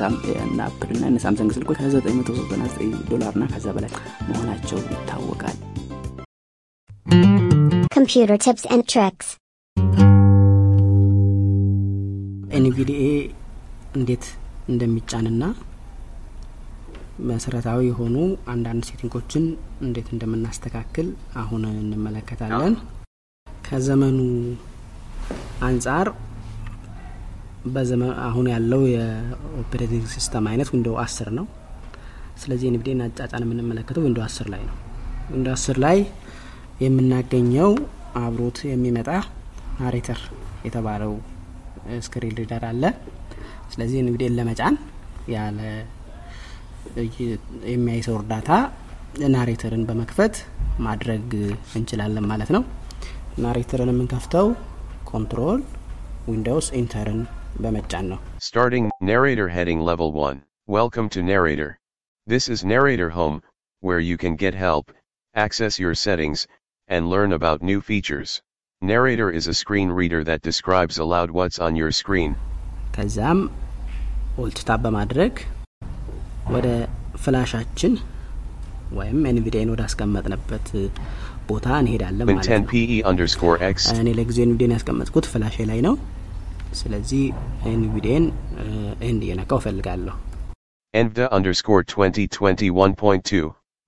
እና 0.45 0.59
Apple 0.67 0.91
እና 0.99 1.19
Samsung 1.25 1.51
ስልኮች 1.55 1.79
ከ999 1.81 2.93
ዶላር 3.11 3.33
እና 3.37 3.45
ከዛ 3.53 3.67
በላይ 3.77 3.91
መሆናቸው 4.29 4.79
ይታወቃል። 4.93 5.57
Computer 7.91 8.37
tips 8.37 8.65
and 8.73 8.83
tricks. 8.93 9.27
NVDA 12.59 13.03
እንዴት 13.97 14.25
እንደሚጫንና 14.69 15.43
መሰረታዊ 17.29 17.79
የሆኑ 17.87 18.15
አንዳንድ 18.53 18.83
setting 18.89 19.19
ኦችን 19.19 19.45
እንዴት 19.81 20.07
እንደምናስተካክል 20.15 21.07
አሁን 21.41 21.63
እንመለከታለን 21.73 22.75
ከዘመኑ 23.69 24.19
አንጻር 25.67 26.07
አሁን 28.27 28.45
ያለው 28.53 28.81
የ 28.91 29.12
operating 29.12 30.05
system 30.13 30.45
አይነት 30.51 30.69
Windows 30.73 30.89
አስር 31.03 31.29
ነው። 31.37 31.45
ስለዚህ 32.41 32.67
NVDA 32.69 32.90
ን 32.90 33.01
አጫጫን 33.05 33.43
የምንመለከተው 33.45 34.03
Windows 34.05 34.19
አስር 34.27 34.47
ላይ 34.53 34.61
ነው። 34.69 34.75
Windows 35.33 35.47
አስር 35.55 35.77
ላይ 35.85 35.97
የምናገኘው 36.83 37.71
አብሮት 38.21 38.59
የሚመጣ 38.69 39.09
narrator 39.79 40.19
የተባለው 40.65 41.11
screen 42.05 42.35
reader 42.39 42.63
አለ። 42.69 42.83
ስለዚህ 43.73 43.97
NVDA 44.03 44.24
ን 44.24 44.35
ለመጫን 44.39 44.75
ያለ 45.35 45.59
የሚያይ 47.71 48.01
ሰው 48.07 48.15
እርዳታ 48.19 48.49
narrator 49.35 49.74
ን 49.74 49.83
በመክፈት 49.89 50.35
ማድረግ 50.79 51.27
እንችላለን 51.77 52.25
ማለት 52.31 52.49
ነው 52.55 52.63
ናሬተርን 53.44 53.92
የምንከፍተው 53.92 54.48
ኮንትሮል 55.10 55.60
ዊንዶውስ 56.32 56.68
ኢንተርን 56.80 57.22
በመጫን 57.64 58.06
ነው 58.12 58.20
Starting 58.50 58.86
Narrator 59.02 59.48
Heading 59.56 59.80
Level 59.90 60.10
1. 60.24 60.42
Welcome 60.68 61.08
to 61.14 61.22
Narrator. 61.22 61.70
This 62.26 62.44
is 62.48 62.60
Narrator 62.64 63.10
Home, 63.10 63.38
where 63.82 64.02
you 64.10 64.16
can 64.16 64.36
get 64.36 64.54
help, 64.66 64.86
Access 65.34 65.80
your 65.80 65.94
settings, 65.96 66.40
and 66.90 67.10
learn 67.10 67.32
about 67.32 67.60
new 67.60 67.80
features. 67.80 68.30
Narrator 68.82 69.28
is 69.30 69.46
a 69.48 69.54
screen 69.54 69.90
reader 69.90 70.22
that 70.22 70.42
describes 70.42 70.96
aloud 70.96 71.30
what's 71.30 71.58
on 71.58 71.74
your 71.74 71.90
screen. 71.92 72.32
ከዛም 72.96 73.38
ኦልት 74.42 74.58
ታብ 74.68 74.80
በማድረግ 74.84 75.32
ወደ 76.54 76.68
ፍላሻችን 77.24 77.94
ወይም 78.98 79.18
ኤንቪዲኤን 79.30 79.72
ወደ 79.74 79.82
አስቀመጥንበት 79.88 80.68
ቦታ 81.49 81.67
እንሄዳለን 81.81 82.25
Win 82.29 82.37
ማለት 82.37 82.49
10 82.49 82.59
ነው። 82.61 82.67
PE 82.71 82.97
underscore 83.11 83.57
X. 83.69 83.77
እኔ 84.01 84.07
ለጊዜው 84.19 84.43
NVDA 84.47 84.64
ን 84.64 84.73
ያስቀመጥኩት 84.77 85.25
flash 85.33 85.48
ኤ 85.48 85.57
ላይ 85.71 85.79
ነው። 85.87 85.95
ስለዚህ 86.79 87.23
NVDA 87.73 88.08
ን 88.08 88.25
N 89.09 89.21
እየነካው 89.27 89.59
እፈልጋለሁ። 89.61 90.15
NVDA 90.93 91.25
underscore 91.37 91.81
2021.2. 91.85 93.41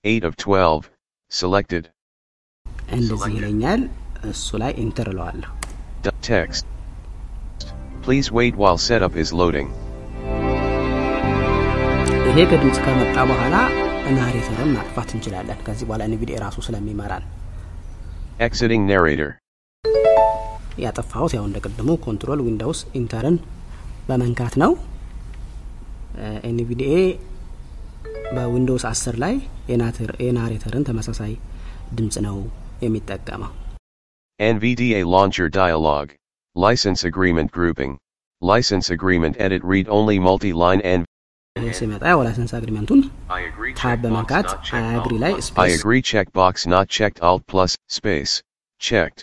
8 0.04 0.24
of 0.30 0.34
12. 0.38 0.84
Selected. 1.32 1.84
እንደዚህ 2.98 3.32
ይለኛል። 3.38 3.82
እሱ 4.32 4.48
ላይ 4.62 4.72
enter 4.84 5.08
እለዋለሁ። 5.14 5.52
D- 6.04 6.16
text. 6.30 6.64
Please 8.06 8.28
wait 8.32 8.54
while 8.62 8.80
setup 8.90 9.16
is 9.24 9.30
loading. 9.42 9.70
ይሄ 12.30 12.38
ከድምፅ 12.52 12.78
ከመጣ 12.86 13.16
በኋላ 13.32 13.56
narrator 14.18 14.59
ን 14.59 14.70
ማጥፋት 14.76 15.10
እንችላለን። 15.16 15.60
ከዚህ 15.68 15.86
በኋላ 15.90 16.02
NVDA 16.10 16.38
ራሱ 16.46 16.58
ስለሚመራን 16.68 17.24
Exiting 18.41 18.83
narrator. 18.87 19.31
ያጠፋሁት 20.79 21.33
ያው 21.37 21.45
እንደ 21.49 21.59
ቅድሙ 21.67 21.89
ኮንትሮል 22.07 22.41
ዊንዶውስ 22.47 22.81
ኢንተርን 22.95 23.37
በመንካት 24.09 24.55
ነው። 24.63 24.73
ኤንቪዲኤ 26.49 26.95
በዊንዶውስ 28.37 28.85
10 28.91 29.17
ላይ 29.25 29.35
የናትር- 29.71 30.17
የናሬተርን 30.27 30.85
ተመሳሳይ 30.89 31.33
ድምፅ 31.99 32.17
ነው 32.27 32.37
የሚጠቀመው። 32.83 33.53
NVDA 34.41 35.01
launcher 35.15 35.47
dialog. 35.61 36.07
License 36.57 37.03
agreement 37.05 37.51
grouping. 37.59 37.93
License 38.43 38.87
agreement 38.91 39.35
edit 39.39 39.63
read 39.73 39.87
only 39.89 40.19
multi-line 40.19 40.83
and 40.93 41.03
ይሄ 41.05 41.10
ሲመጣ 41.80 42.04
ያው 42.12 42.20
license 42.26 42.52
agreement 42.58 42.87
ኡን 42.87 43.00
I 43.38 43.42
agree 43.50 43.72
tab 43.80 43.98
በመንካት 44.04 44.48
አይ 44.78 44.84
አግሪ 44.98 45.14
ላይ 45.24 45.34
I 45.36 45.44
ስፔስ 45.48 45.74
agree 45.78 46.02
checkbox 46.12 46.54
not 46.74 46.86
checked 46.98 47.20
alt 47.30 47.44
plus 47.52 47.72
space 47.98 48.34
checked. 48.82 49.22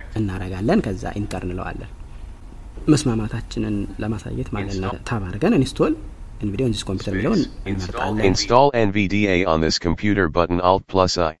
እናረጋለን። 0.00 0.80
ከዛ 0.86 1.04
ኢንተር 1.20 1.42
እንለዋለን። 1.46 1.90
መስማማታችንን 2.92 3.76
ለማሳየት 4.02 4.48
ማለት 4.56 4.76
ነው። 4.84 4.92
ታብ 5.10 5.22
አድርገን 5.28 5.56
ኢንስቶል 5.60 5.92
ኤንቪዲኦ 6.44 6.66
ዚስ 6.74 6.84
ኮምፒውተር 6.90 7.14
የሚለውን 7.14 7.42
እንመርጣለን። 7.70 8.22
Install 8.30 8.68
NVDA 8.86 9.38
on 9.52 9.60
this 9.66 9.78
computer 9.86 10.26
button 10.38 10.60
alt 10.70 10.84
plus 10.94 11.14
I. 11.30 11.34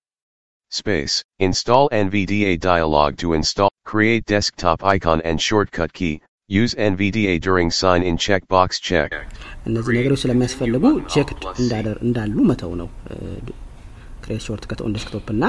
Space. 0.72 1.14
Install 1.46 1.86
NVDA 2.04 2.52
dialog 2.70 3.10
to 3.22 3.34
install. 3.40 3.72
Create 3.84 4.24
desktop 4.26 4.80
icon 4.94 5.20
and 5.30 5.38
shortcut 5.48 5.92
Use 6.60 6.74
NVDA 6.74 7.34
during 7.40 7.68
sign 7.72 8.02
in 8.02 8.16
checkbox 8.24 8.68
check. 8.88 9.10
እነዚህ 9.68 9.92
ነገሮች 9.98 10.20
ስለሚያስፈልጉ 10.24 10.84
checked 11.14 11.42
እንዳሉ 12.06 12.36
መተው 12.50 12.72
ነው። 12.80 12.88
create 14.24 14.42
shortcut 14.46 14.80
on 14.86 14.92
desktop 14.96 15.26
እና 15.34 15.44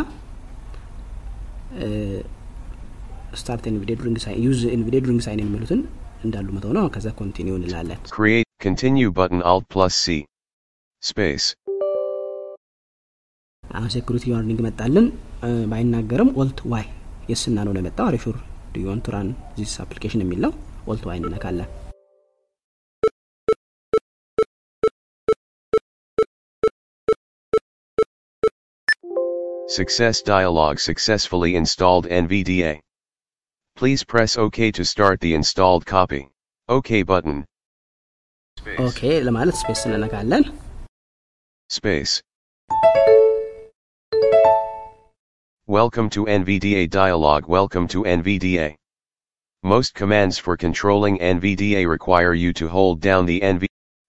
start 3.39 3.65
NVDA 3.71 3.95
during 4.01 4.17
sign 4.25 4.39
use 4.47 4.61
NVDA 4.75 4.99
during 5.05 5.21
sign 5.27 5.39
የሚሉትን 5.43 5.81
እንዳሉ 6.27 6.47
መተው 6.57 6.73
ነው። 6.77 6.85
ከዛ 6.95 7.07
continue 7.21 7.55
እንላለን። 7.59 7.99
Create 8.17 8.49
continue 8.67 9.11
button 9.19 9.41
alt 9.51 9.65
plus 9.75 9.93
C. 10.03 10.17
Space. 11.03 11.47
አሁን 13.63 13.89
security 13.95 14.25
warning 14.35 14.59
መጣልን። 14.67 15.05
ባይናገርም 15.71 16.29
alt 16.41 16.59
Y 16.73 16.85
yes 17.31 17.44
ና 17.44 17.57
ነው 17.67 17.73
ለመጣው 17.77 18.05
አሪሹር 18.11 18.37
ዲዮን 18.75 19.01
ቱራን 19.07 19.27
ዚስ 19.57 19.73
አፕሊኬሽን 19.83 20.23
የሚለው 20.23 20.51
ኦልት 20.90 21.04
ዋይ 21.08 21.18
እንነካለን። 21.22 21.68
Success 29.78 30.22
dialog 30.22 30.74
successfully 30.80 31.54
installed 31.54 32.06
NVDA. 32.06 32.80
Please 33.76 34.02
press 34.02 34.36
OK 34.36 34.72
to 34.72 34.84
start 34.84 35.20
the 35.20 35.34
installed 35.34 35.84
copy. 35.86 36.22
OK 36.68 36.90
button. 37.02 37.38
ኦኬ 38.86 39.00
ለማለት 39.26 39.56
ስፔስ 39.60 39.80
እንነካለን። 39.88 40.44
Space. 41.70 42.14
Welcome 45.68 46.08
to 46.16 46.20
NVDA 46.40 46.82
dialog. 46.90 47.40
Welcome 47.46 47.86
to 47.88 47.98
NVDA. 48.18 48.68
Most 49.64 49.92
commands 49.92 50.38
for 50.38 50.56
controlling 50.56 51.18
NVDA 51.18 51.86
require 51.86 52.32
you 52.32 52.52
to 52.52 52.68
hold 52.68 53.00
down 53.00 53.26
the 53.26 53.40
NV. 53.42 53.66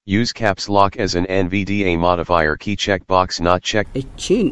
Use 0.08 0.32
caps 0.32 0.70
lock 0.70 0.96
as 0.96 1.16
an 1.16 1.26
NVDA 1.26 1.98
modifier 1.98 2.56
key 2.56 2.76
checkbox 2.78 3.42
not 3.42 3.64
checked. 3.64 3.90
እቺን 3.96 4.48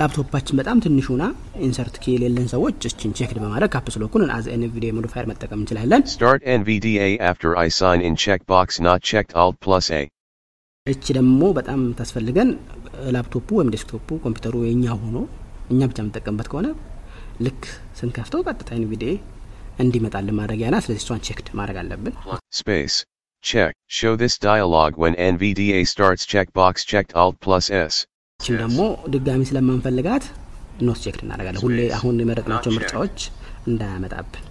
ላፕቶፓችን 0.00 0.58
በጣም 0.60 0.80
ትንሽ 0.84 1.06
ሆና 1.12 1.24
ኢንሰርት 1.66 1.96
ኪ 2.02 2.14
የሌለን 2.14 2.48
ሰዎች 2.54 2.86
እችን 2.90 3.12
ቼክድ 3.18 3.38
በማድረግ 3.42 3.70
ካፕስ 3.74 3.96
ሎኩን 4.02 4.24
አዝ 4.36 4.48
ኤንቪዲኤ 4.56 4.90
ሞዲፋየር 4.98 5.28
መጠቀም 5.32 5.60
እንችላለን። 5.62 6.02
Start 6.16 6.40
NVDA 6.58 7.10
after 7.30 7.52
I 7.64 7.68
sign 7.80 8.00
in 8.08 8.16
checkbox 8.24 8.80
not 8.88 9.00
checked 9.10 9.34
Alt 9.42 9.58
plus 9.66 9.86
A. 10.00 10.02
እቺ 10.86 11.06
ደግሞ 11.18 11.52
በጣም 11.60 11.80
ታስፈልገን 12.00 12.50
ላፕቶፑ 13.14 13.48
ወይም 13.60 13.72
ዴስክቶፑ 13.76 14.08
ኮምፒውተሩ 14.26 14.56
የኛ 14.66 14.84
ሆኖ 15.04 15.16
እኛ 15.72 15.80
ብቻ 15.90 15.98
የምንጠቀምበት 16.02 16.50
ከሆነ 16.52 16.66
ልክ 17.46 17.62
ስንከፍተው 18.00 18.44
ቀጥታ 18.50 18.70
ኤንቪዲኤ 18.80 19.14
እንዲመጣልን 19.84 20.36
ማድረጊያ 20.38 20.68
ናት። 20.74 20.84
ስለዚህ 20.86 21.02
እሷን 21.04 21.20
ቼክድ 21.26 21.48
ማድረግ 21.58 21.78
አለብን። 21.82 22.14
Space. 22.60 22.96
Check. 23.44 23.72
Show 23.98 24.12
this 24.16 24.34
dialog 24.40 24.92
when 25.02 25.14
NVDA 25.32 25.80
starts 25.86 26.22
checkbox 26.26 26.74
checked 26.92 27.12
Alt 27.22 27.36
plus 27.44 27.66
S. 27.80 27.94
እቺም 28.40 28.56
ደግሞ 28.62 28.80
ድጋሚ 29.14 29.42
ስለማንፈልጋት 29.50 30.24
ኖት 30.86 30.98
ቼክድ 31.04 31.20
እናደርጋለን። 31.26 31.62
ሁሌ 31.64 31.78
አሁን 31.98 32.20
የመረጥናቸው 32.22 32.72
ምርጫዎች 32.76 33.18
እንዳያመጣብን 33.70 34.42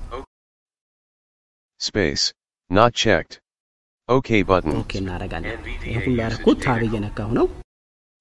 Space. 1.82 2.24
Not 2.72 2.94
checked. 2.96 3.34
OK 4.10 4.29
button. 4.50 4.74
ኦኬ 4.82 4.94
እናደርጋለን። 5.01 5.60
ይህ 5.86 5.98
ሁሉ 6.05 6.15
ያደረኩት 6.24 6.58
ታብ 6.65 6.82
እየነካሁ 6.88 7.29
ነው። 7.39 7.48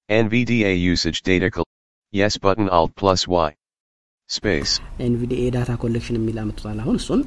NVDA 0.09 0.71
usage 0.93 1.19
data 1.29 1.47
col- 1.55 1.71
Yes 2.13 2.33
button 2.37 2.67
Alt 2.77 2.93
plus 3.01 3.21
Y. 3.37 3.49
NVDA 5.04 5.44
data 5.54 5.70
collection 5.82 6.16
የሚል 6.18 6.36
አመጡታል። 6.42 6.78
አሁን 6.82 6.96
እሱን 7.00 7.20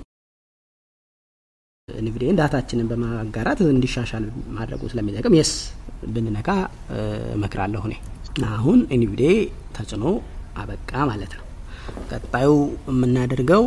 ኤንቪዲኤን 1.89 2.37
ዳታችንን 2.39 2.87
በማጋራት 2.91 3.59
እንዲሻሻል 3.65 4.25
ማድረጉ 4.57 4.81
ስለሚጠቅም 4.91 5.33
yes 5.37 5.51
ብንነካ 6.13 6.49
እመክራለሁ 7.35 7.81
እኔ። 7.89 7.95
አሁን 8.51 8.79
NVDA 8.95 9.33
ተጭኖ 9.75 10.05
አበቃ 10.61 10.91
ማለት 11.11 11.33
ነው። 11.37 11.45
ቀጣዩ 12.11 12.51
የምናደርገው 12.91 13.63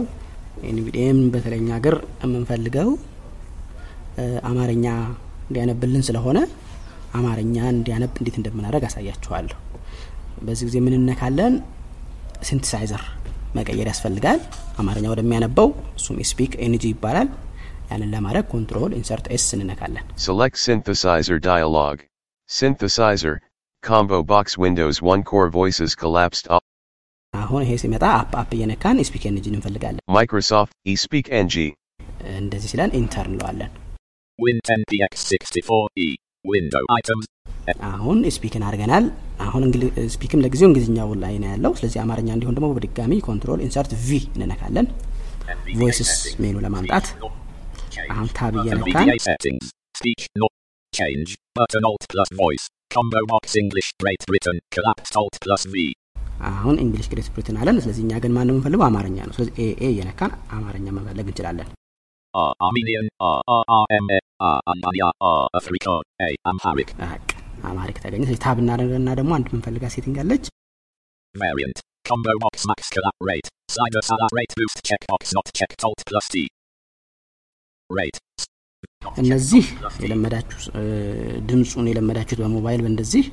NVDA 0.70 1.03
ም 1.03 1.20
በተለኛ 1.34 1.68
ሀገር 1.76 1.96
የምንፈልገው 2.24 2.90
አማርኛ 4.50 4.86
እንዲያነብልን 5.46 6.04
ስለሆነ 6.08 6.38
አማርኛ 7.14 7.56
እንዲያነብ 7.74 8.14
እንዴት 8.20 8.38
እንደምናደርግ 8.40 8.86
አሳያችኋለሁ። 8.88 9.58
በዚህ 10.42 10.64
ጊዜ 10.68 10.78
ምን 10.86 10.96
እነካለን? 10.98 11.54
synthesizer 12.42 13.02
መቀየር 13.58 13.88
ያስፈልጋል። 13.92 14.38
አማርኛ 14.82 15.06
ወደሚያነበው 15.12 15.68
እሱም 15.98 16.18
eSpeak 16.30 16.52
NG 16.66 16.84
ይባላል። 16.92 17.28
ያንን 17.90 18.10
ለማድረግ 18.14 18.44
control 18.52 18.92
insert 19.00 19.26
S 19.36 19.46
እንነካለን። 19.56 20.04
Select 20.26 20.56
synthesizer 20.66 21.38
dialog. 21.50 21.96
Synthesizer. 22.50 23.34
Combo 23.84 24.18
box 24.24 24.46
Windows 24.58 24.96
1 25.10 25.22
core 25.30 25.50
voices 25.52 25.90
collapsed. 26.02 26.44
Alt- 26.48 26.64
አሁን 27.34 27.60
ይሄ 27.64 27.72
ሲመጣ 27.82 28.04
up 28.20 28.32
up 28.40 28.50
እየነካን 28.56 28.98
eSpeak 29.08 29.24
NG 29.30 29.43
ን 29.43 29.56
እንፈልጋለን። 29.58 30.02
Microsoft 30.18 30.72
eSpeak 30.92 31.26
NG. 31.44 31.56
እንደዚህ 32.40 32.68
ሲለን 32.72 32.90
enter 33.00 33.26
እንለዋለን። 33.30 33.70
Win 34.38 34.56
10px64e. 34.68 36.08
Window 36.44 36.82
items. 36.98 37.24
አሁን 37.90 38.18
eSpeak 38.36 38.57
ን 38.57 38.64
አድርገናል። 38.68 39.04
አሁን 39.44 39.62
eSpeak 40.14 40.35
ም 40.35 40.42
ለጊዜው 40.44 40.68
እንግሊዝኛው 40.70 41.10
ላይ 41.22 41.34
ነው 41.42 41.48
ያለው። 41.52 41.72
ስለዚህ 41.78 41.98
አማርኛ 42.02 42.28
እንዲሆን 42.34 42.56
ደግሞ 42.56 42.68
በድጋሚ 42.76 43.12
control 43.28 43.60
insert 43.66 43.92
V 44.06 44.18
እንነካለን። 44.36 44.86
voices 45.78 46.12
menu 46.42 46.56
ለማምጣት 46.64 47.06
አሁን 48.12 48.28
tab 48.38 48.54
እየነካን. 48.62 49.08
አሁን 56.50 56.76
English 56.84 57.06
Great 57.12 57.28
Britain 57.34 57.56
አለን። 57.60 57.76
ስለዚህ 57.84 58.02
እኛ 58.04 58.14
ግን 58.24 58.32
ማን 58.36 58.50
የምንፈልገው? 58.50 58.86
አማርኛ 58.88 59.18
ነው። 59.28 59.34
ስለዚህ 59.36 59.54
A 59.58 59.68
A 59.80 59.90
እየነካን 59.94 60.32
አማርኛ 60.56 60.86
መፈለግ 60.98 61.28
እንችላለን። 61.30 61.68
R 62.34 62.52
Armenian. 62.60 63.06
R 63.18 63.40
R 63.48 63.64
R 63.72 63.86
M 63.90 64.06
Amharic 67.70 67.98
ተገኘ። 68.04 68.22
ስለዚህ 68.24 68.42
tab 68.44 68.58
እናደርግና 68.62 69.10
ደግሞ 69.20 69.32
አንድ 69.38 69.48
የምንፈልጋ 69.50 69.84
setting 69.94 70.18
አለች። 70.22 70.44
Variant. 71.34 71.78
Combo 72.04 72.32
box 72.42 72.56
max 72.70 72.80
collab 72.94 73.16
rate. 73.28 73.48
Slider 73.68 74.02
salad 74.08 74.32
rate 74.38 74.52
boost 74.58 74.78
checkbox 74.88 75.22
not 75.36 75.46
checked 75.58 75.80
alt 75.86 76.00
plus 76.08 76.26
T. 76.32 76.44
Rate. 77.90 78.18
እነዚህ 79.22 79.64
የለመዳችሁ 80.04 80.58
ድምፁን 81.50 81.86
የለመዳችሁት 81.90 82.40
በሞባይል 82.42 82.80
በእንደዚህ 82.84 83.24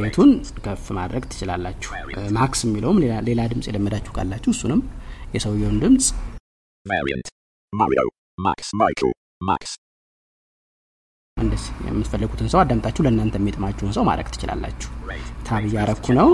ሬቱን 0.00 0.30
ከፍ 0.64 0.84
ማድረግ 0.98 1.24
ትችላላችሁ። 1.32 1.90
ማክስ 2.38 2.60
የሚለውም 2.66 2.98
ሌላ- 3.28 3.48
ድምፅ 3.52 3.66
የለመዳችሁ 3.70 4.12
ካላችሁ 4.16 4.52
እሱንም 4.56 4.80
የሰውየውን 5.36 5.78
ድምፅ. 5.84 6.06
Mario. 7.72 8.04
Max 8.38 8.60
Michael. 8.82 9.12
Max. 9.40 9.62
እንደዚህ 11.36 11.72
የምትፈልጉትን 11.86 12.48
ሰው 12.52 12.58
አዳምጣችሁ 12.60 13.02
ለእናንተ 13.06 13.36
የሚጥማችሁን 13.40 13.94
ሰው 13.96 14.04
ማድረግ 14.08 14.28
ትችላላችሁ። 14.34 14.90
ታብ 15.48 15.64
እያረኩ 15.68 16.06
ነው። 16.18 16.28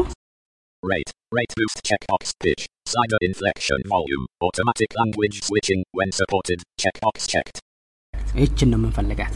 Rate. 0.82 1.10
Rate 1.32 1.54
boost 1.58 1.78
checkbox 1.88 2.22
pitch. 2.40 2.62
Slider 2.86 3.18
inflection 3.22 3.80
volume. 3.86 4.24
Automatic 4.40 4.90
language 5.00 5.36
switching 5.40 5.82
when 5.92 6.10
supported. 6.12 6.58
Checkbox 6.82 7.16
checked. 7.32 7.58
ይችን 8.40 8.68
ነው 8.72 8.78
የምንፈልጋት። 8.80 9.34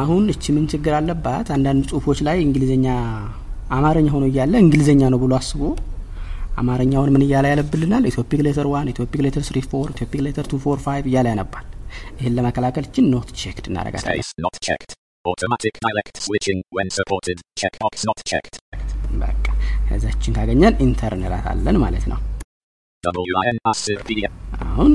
አሁን 0.00 0.24
እቺ 0.32 0.44
ምን 0.56 0.64
ችግር 0.72 0.92
አለባት? 0.98 1.46
አንዳንድ 1.56 1.82
ጽሁፎች 1.90 2.18
ላይ 2.28 2.38
እንግሊዝኛ 2.46 2.86
አማርኛ 3.76 4.08
ሆኖ 4.14 4.24
እያለ 4.30 4.54
እንግሊዝኛ 4.64 5.02
ነው 5.14 5.20
ብሎ 5.24 5.34
አስቦ 5.40 5.62
አማርኛውን 6.60 7.12
ምን 7.14 7.24
እያለ 7.26 7.46
ያነብልናል? 7.52 8.06
Ethiopic 8.10 8.40
letter 8.46 8.68
one፣ 8.72 8.92
Ethiopic 8.94 9.20
letter 9.26 9.44
three 9.48 9.58
four፣ 9.70 9.88
Ethiopic 9.96 10.22
letter 10.26 10.46
two 10.52 10.62
four 10.64 10.78
five 10.86 11.04
እያለ 11.10 11.26
ያነባል። 11.34 11.66
ይህን 12.18 12.34
ለመከላከል 12.36 12.84
እችን 12.88 13.06
not 13.12 13.28
checked 13.40 13.66
እናደርጋታለን። 13.70 14.16
Space 14.16 14.32
not 14.38 14.56
checked. 14.66 14.90
Automatic 15.24 15.74
dialect 15.84 16.16
switching 16.24 16.60
when 16.72 16.88
supported. 16.90 17.38
Checkbox 17.60 17.94
not 18.08 18.20
checked. 18.30 18.56
በቃ 19.22 19.46
ከዛችን 19.88 20.34
ካገኘን 20.36 20.74
enter 20.84 21.12
እንላታለን 21.16 21.76
ማለት 21.84 22.04
ነው።. 22.10 22.18
አሁን 24.64 24.92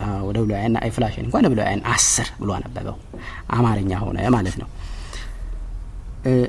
አ፣ 0.00 0.06
ወደ 0.28 0.36
ብሉያን 0.44 0.74
አይፍላሽን 0.80 1.24
እንኳን 1.26 1.46
ብሉያን 1.52 1.80
አስር 1.92 2.28
ብሎ 2.40 2.50
አነበበው 2.56 2.96
አማርኛ 3.56 3.92
ሆነ 4.04 4.18
ማለት 4.36 4.56
ነው። 4.62 4.68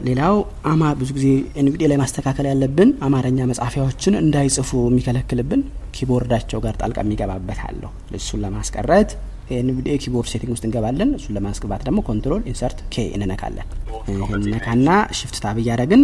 ሌላው 0.08 0.36
አማ 0.72 0.82
ብዙ 1.00 1.10
ጊዜ 1.18 1.28
NVDA 1.62 1.88
ላይ 1.92 1.98
ማስተካከል 2.02 2.46
ያለብን 2.50 2.90
አማርኛ 3.08 3.40
መጻፊያዎችን 3.50 4.14
እንዳይጽፉ 4.22 4.70
የሚከለክልብን 4.86 5.62
keyboard 5.96 6.30
ዳቸው 6.30 6.60
ጋር 6.66 6.76
ጣልቃ 6.82 6.98
የሚገባበት 7.04 7.60
አለው። 7.68 7.92
እሱን 8.20 8.42
ለማስቀረት 8.46 9.10
NVDA 9.54 9.96
keyboard 10.04 10.30
setting 10.34 10.52
ውስጥ 10.54 10.66
እንገባለን። 10.68 11.10
እሱን 11.18 11.36
ለማስገባት 11.38 11.82
ደግሞ 11.88 12.00
control 12.10 12.44
insert 12.52 12.80
K 12.94 13.06
እንነካለን። 13.18 13.68
ይህን 14.14 14.44
ነካና 14.54 14.90
shift 15.20 15.38
tab 15.46 15.60
እያደረግን 15.64 16.04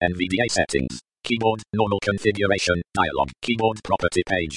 NVDA 0.00 0.46
settings. 0.50 0.94
Keyboard 1.24 1.60
normal 1.72 2.00
configuration 2.08 2.78
dialog. 2.94 3.28
Keyboard 3.44 3.78
property 3.82 4.22
page. 4.32 4.56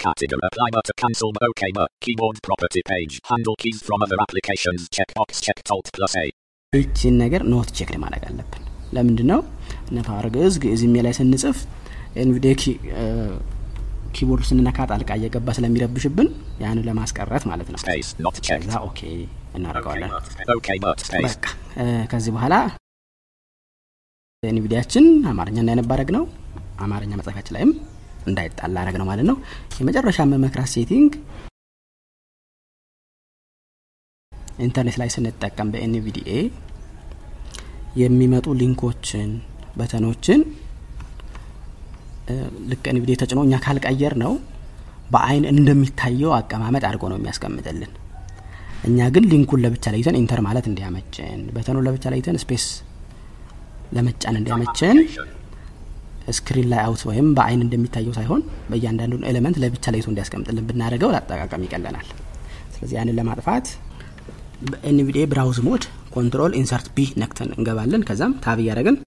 Category 0.00 0.42
apply 0.48 0.68
to 0.88 0.94
cancel 0.96 1.30
OK 1.48 1.62
but 1.74 1.88
keyboard 2.00 2.36
property 2.42 2.82
page. 2.86 3.14
Handle 3.30 3.56
keys 3.62 3.78
from 3.82 3.98
other 4.02 4.18
applications. 4.20 4.80
Checkbox 4.88 5.28
checked 5.46 5.68
alt 5.70 5.88
plus 5.96 6.14
A. 6.16 6.26
ይችን 6.72 7.14
ነገር 7.22 7.42
not 7.52 7.68
checked 7.76 7.96
ማድረግ 8.02 8.24
አለብን። 8.28 8.64
ለምንድን 8.96 9.28
ነው 9.32 9.40
ነፋር 9.96 10.24
ግዕዝ 10.34 10.54
ግዕዝ 10.64 10.80
የሚል 10.86 11.04
ላይ 11.06 11.14
ስንጽፍ 11.18 11.58
NVDA 12.24 12.52
keyboard 14.16 14.44
ስንነካ 14.48 14.78
ጣልቃ 14.90 15.10
እየገባ 15.18 15.48
ስለሚረብሽብን 15.56 16.28
ያንን 16.62 16.84
ለማስቀረት 16.88 17.44
ማለት 17.50 17.68
ነው።. 17.72 17.78
ከዛ 18.48 18.76
OK 18.88 19.00
እናደርገዋለን።. 19.58 20.10
በቃ 21.26 21.44
ከዚህ 22.12 22.32
በኋላ 22.36 22.54
NVDA 24.42 24.64
ያችን 24.64 25.04
አማርኛ 25.30 25.56
እንዳይነባረግ 25.62 26.10
ነው። 26.16 26.24
አማርኛ 26.84 27.12
መጻፊያችን 27.20 27.54
ላይም 27.56 27.70
እንዳይጣላ 28.28 28.76
አረግ 28.82 28.96
ነው 29.00 29.06
ማለት 29.10 29.26
ነው። 29.30 29.36
የመጨረሻ 29.78 30.26
መመክራት 30.32 30.70
setting 30.74 31.12
ኢንተርኔት 34.66 34.96
ላይ 35.00 35.08
ስንጠቀም 35.14 35.68
በ 35.72 35.91
NVDA 35.91 36.30
የሚመጡ 38.02 38.46
link 38.60 38.87
ኦችን 38.87 39.28
button 39.78 40.09
ኦችን 40.09 40.40
ልክ 42.70 42.84
NVDA 42.92 43.16
ተጭኖ 43.22 43.40
እኛ 43.46 43.54
ካልቀየር 43.64 44.14
ነው 44.22 44.32
በአይን 45.12 45.44
እንደሚታየው 45.52 46.30
አቀማመጥ 46.38 46.82
አድርጎ 46.88 47.04
ነው 47.12 47.18
የሚያስቀምጥልን። 47.18 47.92
እኛ 48.88 49.08
ግን 49.14 49.24
link 49.30 49.45
ኡን 49.45 49.60
ለብቻ 49.64 49.84
ለይተን 49.94 50.16
enter 50.20 50.40
ማለት 50.46 50.66
እንዲያመቸን 50.70 51.40
button 51.54 51.72
ኑን 51.72 51.84
ለብቻ 51.86 52.04
ለይተን 52.14 52.38
space 52.42 52.66
ለመጫን 53.96 54.36
እንዲያመቸን 54.40 54.98
screen 56.36 56.66
layout 56.72 57.02
ወይም 57.08 57.28
በአይን 57.36 57.60
እንደሚታየው 57.66 58.14
ሳይሆን 58.18 58.40
በእያንዳንዱን 58.70 59.22
element 59.30 59.58
ለብቻ 59.62 59.84
ለይቶ 59.94 60.06
እንዲያስቀምጥልን 60.12 60.66
ብናደርገው 60.70 61.12
ለአጠቃቀም 61.14 61.64
ይቀለናል። 61.66 62.08
ስለዚህ 62.74 62.96
ያንን 62.98 63.16
ለማጥፋት 63.20 63.68
በ 64.68 64.87
NVDA 64.87 65.24
browse 65.32 65.60
mode 65.68 65.84
control 66.14 66.52
insert 66.60 66.88
B 66.96 67.06
ነክተን 67.22 67.50
እንገባለን። 67.56 68.04
ከዛም 68.08 68.34
tab 68.44 68.60
እያደረግን 68.64 68.98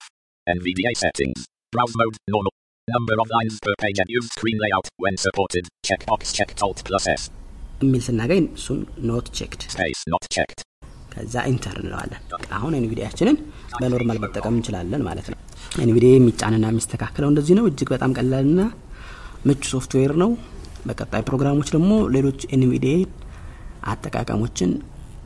NVDA 0.47 0.91
settings. 0.95 1.39
Browse 1.73 1.95
mode 1.95 2.17
normal. 2.27 2.53
Number 2.91 3.15
of 3.15 3.27
lines 3.29 3.55
per 3.59 3.73
page 3.77 3.99
and 3.99 4.09
use 4.09 4.27
screen 4.27 4.57
layout 4.57 4.87
when 4.97 5.15
supported. 5.17 5.65
Checkbox 5.87 6.33
checked 6.33 6.59
alt 6.65 6.79
plus 6.87 7.05
S. 7.11 7.23
የሚል 7.81 8.01
ስናገኝ 8.07 8.43
እሱን 8.57 8.79
not 9.09 9.27
checked 9.37 9.61
Space 9.73 10.01
not 10.13 10.25
checked. 10.35 10.59
ከዛ 11.13 11.35
enter 11.51 11.75
እንለዋለን። 11.81 12.21
አሁን 12.57 12.73
NVDA 12.79 12.97
ያችንን 12.97 13.37
በ 13.81 13.91
normal 13.91 14.19
መጠቀም 14.23 14.55
እንችላለን 14.57 15.01
ማለት 15.09 15.27
ነው። 15.33 15.37
NVDA 15.85 16.11
የሚጫንና 16.15 16.65
የሚስተካከለው 16.71 17.29
እንደዚህ 17.31 17.55
ነው። 17.59 17.67
እጅግ 17.71 17.89
በጣም 17.95 18.13
ቀላልና 18.19 18.61
ምቹ 19.47 19.61
ሶፍትዌር 19.73 20.13
ነው። 20.23 20.31
በቀጣይ 20.87 21.23
ፕሮግራሞች 21.29 21.71
ደግሞ 21.75 21.91
ሌሎች 22.17 22.41
NVDA 22.57 22.95
አጠቃቀሞችን 23.93 24.71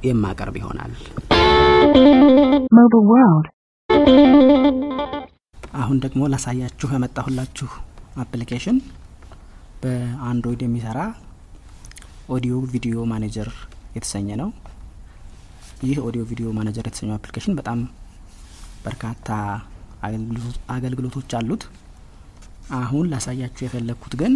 የማቀርብ 0.10 0.58
ይሆናል። 0.62 0.94
Mobile 2.78 3.06
World. 3.12 3.46
አሁን 5.76 5.98
ደግሞ 6.04 6.22
ላሳያችሁ 6.32 6.88
የመጣሁላችሁ 6.94 7.70
application 8.24 8.78
በአንድሮይድ 9.82 10.62
የሚሰራ 10.66 11.00
audio 12.36 12.54
video 12.74 12.98
manager 13.12 13.50
የተሰኘ 13.96 14.30
ነው። 14.42 14.50
ይህ 15.86 15.98
audio 16.08 16.22
video 16.30 16.48
manager 16.58 16.86
የተሰኘው 16.88 17.16
application 17.18 17.58
በጣም 17.60 17.80
በርካታ 18.86 19.30
አገልግሎቶች 20.76 21.32
አሉት። 21.40 21.64
አሁን 22.80 23.06
ላሳያችሁ 23.12 23.64
የፈለግኩት 23.66 24.14
ግን 24.22 24.34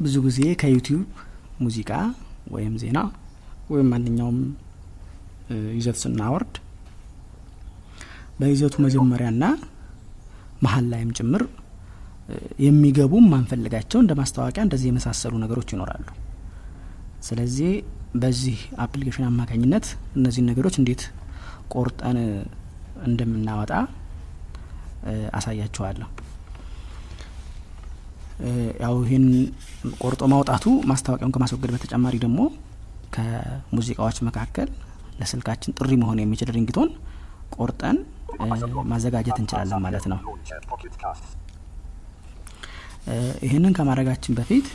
ብዙ 0.00 0.16
ጊዜ 0.26 0.40
ከዩቲዩብ 0.60 1.02
ሙዚቃ 1.60 1.90
ወይም 2.50 2.74
ዜና 2.82 2.98
ወይም 3.70 3.88
ማንኛውም 3.92 4.38
ይዘት 5.78 5.96
ስናወርድ 6.02 6.54
በይዘቱ 8.38 8.74
መጀመሪያና 8.84 9.44
መሀል 10.64 10.86
ላይም 10.92 11.10
ጭምር 11.18 11.42
የሚገቡ 12.64 13.12
ማንፈልጋቸው 13.32 13.98
እንደ 14.02 14.12
ማስታወቂያ 14.20 14.62
እንደዚህ 14.66 14.88
የመሳሰሉ 14.90 15.34
ነገሮች 15.44 15.68
ይኖራሉ። 15.74 16.06
ስለዚህ 17.28 17.70
በዚህ 18.22 18.58
application 18.84 19.24
አማካኝነት 19.28 19.86
እነዚህን 20.18 20.48
ነገሮች 20.50 20.76
እንዴት 20.80 21.02
ቆርጠን 21.74 22.18
እንደምናወጣ 23.08 23.72
አሳያችኋለሁ። 25.38 26.08
ያው 28.82 28.94
ይህን 29.04 29.26
ቆርጦ 30.02 30.22
ማውጣቱ 30.32 30.64
ማስታወቂያውን 30.90 31.34
ከማስወገድ 31.36 31.70
በተጨማሪ 31.74 32.16
ደግሞ 32.24 32.40
ከሙዚቃዎች 33.14 34.18
መካከል 34.28 34.68
ለስልካችን 35.20 35.74
ጥሪ 35.78 35.92
መሆን 36.02 36.18
የሚችል 36.22 36.50
ringtone 36.56 36.90
ቆርጠን 37.56 37.96
ማዘጋጀት 38.92 39.38
እንችላለን 39.42 39.80
ማለት 39.86 40.04
ነው። 40.12 40.18
ይህንን 43.46 43.74
ከማድረጋችን 43.78 44.36
በፊት 44.38 44.66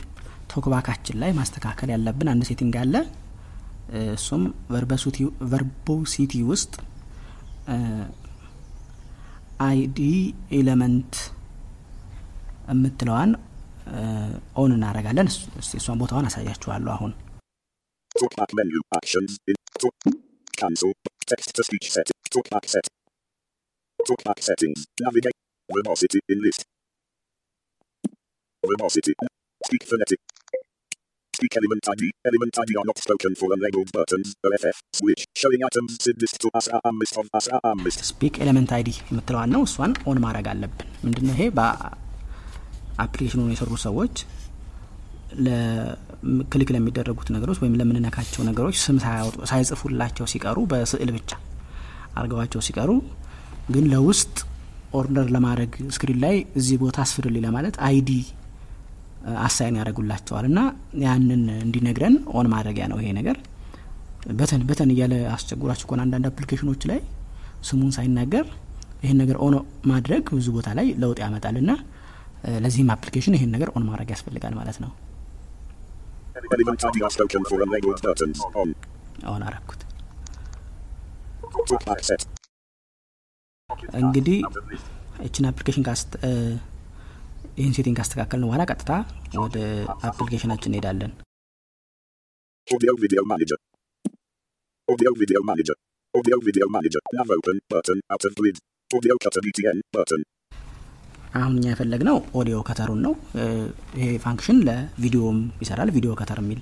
TalkBack 0.52 0.90
አችን 0.90 1.18
ላይ 1.22 1.30
ማስተካከል 1.38 1.88
ያለብን 1.94 2.30
አንድ 2.32 2.44
setting 2.50 2.74
አለ። 2.82 2.94
እሱም 4.16 4.42
verbosity 5.52 6.34
ውስጥ 6.50 6.72
ID 9.66 9.98
element 10.58 11.14
የምትለዋን 12.72 13.30
ኦን 14.62 14.72
እናደርጋለን። 14.76 15.28
እሷን 15.80 16.00
ቦታዋን 16.02 16.28
አሳያችኋለሁ 16.30 16.92
አሁን 16.96 17.12
Talkback 18.14 18.50
menu 18.58 18.80
actions 18.98 19.32
in 19.50 19.56
talk 19.82 19.94
cancel 20.60 20.90
text 21.30 21.48
to 21.56 21.62
speech 21.68 21.86
set 21.90 22.08
talkback 24.04 24.38
set 24.38 24.38
talkback 24.38 24.38
settings 24.40 24.80
navigate 25.00 25.38
verbosity 25.68 26.20
in 26.28 26.38
list 26.42 26.60
verbosity 28.62 29.14
speak 29.66 29.84
phonetic 29.84 30.20
Speak 31.34 31.56
element 31.56 31.82
ID. 31.88 32.02
Element 32.24 32.54
ID 32.60 32.70
are 32.76 32.86
not 32.86 32.98
spoken 32.98 33.34
for 33.34 33.48
unlabeled 33.50 33.90
buttons. 33.92 34.28
OFF. 34.46 34.76
Switch. 34.92 35.22
Showing 35.34 35.62
items. 35.64 35.90
Sid 36.00 36.16
list 36.20 36.36
to 36.40 36.48
ASA 36.54 36.78
AM 36.78 36.96
list 37.00 37.18
of 37.18 37.26
ASA 37.34 37.58
AM 37.60 37.78
list. 37.86 38.00
speak 38.10 38.34
element 38.44 38.70
ID 38.76 38.88
የምትለዋን 39.08 39.50
ነው 39.54 39.62
እሷን 39.68 39.92
on 40.10 40.18
ማድረግ 40.24 40.46
አለብን 40.52 40.88
ምንድነው 41.06 41.34
ይሄ 41.36 41.42
በ 41.58 41.80
application 41.80 43.03
ኡን 43.03 43.48
የሰሩ 43.54 43.70
ሰዎች 43.86 44.14
click 46.52 46.70
ለሚደረጉት 46.76 47.28
ነገሮች 47.36 47.58
ወይም 47.62 47.74
ለምንነካቸው 47.80 48.42
ነገሮች 48.50 48.76
ስም 48.86 48.98
ሳይጽፉላቸው 49.52 50.28
ሲቀሩ 50.34 50.58
በስዕል 50.72 51.10
ብቻ 51.18 51.30
አርገዋቸው 52.22 52.62
ሲቀሩ 52.68 52.90
ግን 53.68 53.84
ለውስጥ 53.92 54.34
order 54.98 55.28
ለማድረግ 55.34 55.72
screen 55.94 56.18
ላይ 56.24 56.34
እዚህ 56.58 56.76
ቦታ 56.82 56.96
አስፍርልኝ 57.04 57.42
ለማለት 57.46 57.76
ID 57.86 58.10
assign 59.44 59.78
ያደርጉላቸዋል 59.80 60.44
እና 60.50 60.58
ያንን 61.04 61.42
እንዲነግረን 61.58 62.16
on 62.38 62.48
ማድረጊያ 62.54 62.84
ነው 62.92 62.98
ይሄ 63.02 63.10
ነገር። 63.18 63.36
button 64.38 64.62
button 64.68 64.90
እያለ 64.94 65.14
አስቸግሯችሁ 65.34 65.86
ከሆነ 65.88 66.02
አንዳንድ 66.06 66.26
application 66.30 66.68
ኦች 66.68 66.82
ላይ 66.90 67.00
ስሙን 67.68 67.90
ሳይናገር 67.96 68.46
ይህን 69.04 69.18
ነገር 69.22 69.36
on 69.46 69.54
ማድረግ 69.90 70.24
ብዙ 70.36 70.46
ቦታ 70.56 70.68
ላይ 70.78 70.86
ለውጥ 71.02 71.18
ያመጣል 71.24 71.56
እና 71.62 71.70
ለዚህም 72.64 72.92
application 72.94 73.36
ይህን 73.38 73.50
ነገር 73.56 73.68
on 73.76 73.84
ማድረግ 73.90 74.10
ያስፈልጋል 74.14 74.54
ማለት 74.60 74.78
ነው። 74.84 74.92
Element 76.36 76.80
ID 82.06 82.33
እንግዲህ 84.02 84.38
እችን 85.26 85.48
application 85.50 85.84
ይህን 87.58 87.74
setting 87.76 87.96
ካስተካከልን 87.98 88.46
በኋላ 88.48 88.62
ቀጥታ 88.72 88.92
ወደ 89.44 89.56
application 90.10 90.49
አችን 90.49 90.70
እንሄዳለን 90.72 91.12
Audio 92.68 92.92
video 93.02 93.22
manager. 93.30 93.56
Audio 94.88 95.10
video 95.20 95.40
manager. 95.48 95.74
Audio 96.14 96.36
video 96.46 96.66
manager. 96.74 97.02
Nav 97.16 97.30
open 97.36 97.58
button 97.72 97.98
out 98.12 98.24
of 98.28 98.32
grid. 98.38 98.56
Audio 98.90 99.14
cutter 99.24 99.42
BTN 99.50 99.78
button. 99.96 100.22
አሁን 101.38 101.54
እኛ 101.58 101.66
የፈለግነው 101.70 102.16
audio 102.40 102.56
cutter 102.68 102.87
ኡን 102.87 103.00
ነው 103.06 103.14
ይሄ 104.00 104.08
function 104.24 104.58
ለቪዲዮም 104.68 105.38
ይሰራል 105.62 105.90
video 105.96 106.12
cutter 106.20 106.38
የሚል 106.42 106.60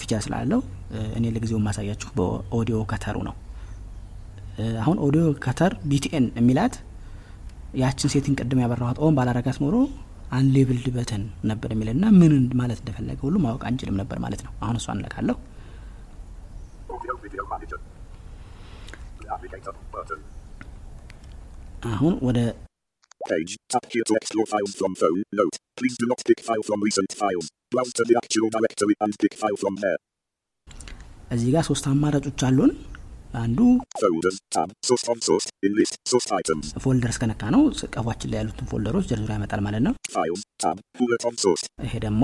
feature 0.00 0.20
ስላለው 0.26 0.60
እኔ 1.18 1.24
ለጊዜው 1.36 1.60
ማሳያችሁ 1.66 2.10
በ 2.18 2.35
audio 2.35 2.78
cutter 2.92 3.10
ኡ 3.10 3.16
ነው 3.28 3.34
አሁን 4.82 4.98
audio 5.06 5.24
cutter 5.44 5.72
BTN 5.90 6.26
የሚላት 6.40 6.74
ያችን 7.82 8.12
setting 8.14 8.36
ቅድም 8.42 8.60
ያበራኋት 8.64 8.98
on 9.06 9.16
ባላረጋት 9.18 9.58
ኖሮ 9.64 9.76
unlabeled 10.38 10.86
button 10.96 11.24
ነበር 11.50 11.70
የሚል 11.74 11.88
እና 11.94 12.04
ምን 12.20 12.32
ማለት 12.60 12.78
እንደፈለገ 12.82 13.18
ሁሉ 13.28 13.36
ማወቅ 13.44 13.62
አንችልም 13.70 13.98
ነበር 14.02 14.18
ማለት 14.26 14.42
ነው 14.46 14.52
አሁን 14.64 14.78
እሷ 14.80 14.88
button. 19.96 20.20
አሁን 21.92 22.14
ወደ 22.28 22.38
Page. 23.20 23.52
Tap 23.72 23.86
here 23.92 24.06
to 24.08 24.14
explore 24.14 24.46
files 24.46 24.74
from 24.80 24.92
phone. 24.94 25.20
Note. 25.32 25.56
Please 25.76 25.96
do 26.02 26.06
not 26.06 26.20
pick 26.28 26.40
file 26.40 26.62
from 26.62 26.78
recent 26.80 27.10
files. 27.12 27.46
Browse 27.72 27.92
to 27.98 28.04
the 28.08 28.16
actual 28.20 28.48
directory 28.48 28.94
and 29.00 29.12
pick 29.22 29.34
file 29.42 29.58
from 29.62 29.74
there. 29.84 30.00
እዚህ 31.34 31.48
ጋር 31.54 31.64
ሶስት 31.68 31.84
አማራጮች 31.92 32.40
አሉን 32.48 32.72
አንዱ. 33.42 33.58
folders 36.84 37.10
ከነካ 37.14 37.42
ነው 37.54 37.62
ቀፏችን 37.96 38.30
ላይ 38.32 38.38
ያሉትን 38.40 38.66
folder 38.72 38.92
ኦች 38.92 39.06
ዘርዝሮ 39.10 39.30
ያመጣል 39.36 39.60
ማለት 39.66 39.82
ነው. 39.86 39.94
ይሄ 41.86 41.94
ደግሞ 42.06 42.22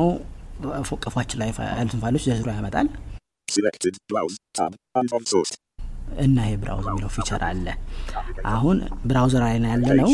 ቀፏችን 1.06 1.38
ላይ 1.42 1.50
ያሉትን 1.80 2.00
ፋይሎች 2.04 2.24
ዘርዝሮ 2.30 2.48
ያመጣል. 2.58 2.88
እና 6.24 6.36
ይሄ 6.46 6.54
browse 6.62 6.86
የሚለው 6.90 7.10
feature 7.16 7.42
አለ 7.50 7.66
አሁን 8.54 8.78
browser 9.08 9.42
ላይ 9.44 9.54
ያለ 9.72 9.88
ነው. 10.00 10.10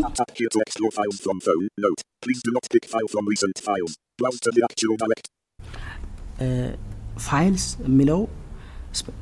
files 7.29 7.65
የሚለው 7.89 8.21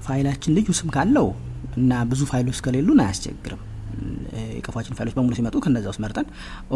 ፋይላችን 0.07 0.55
ልዩ 0.57 0.73
ስም 0.79 0.89
ካለው 0.97 1.27
እና 1.77 2.03
ብዙ 2.11 2.23
ፋይሎች 2.31 2.59
ከሌሉን 2.67 3.01
አያስቸግርም። 3.05 3.63
የቀፏችን 4.55 4.97
ፋይሎች 4.99 5.15
በሙሉ 5.17 5.35
ሲመጡ 5.39 5.57
ከነዛ 5.65 5.87
ውስጥ 5.93 6.01
መርጠን 6.05 6.27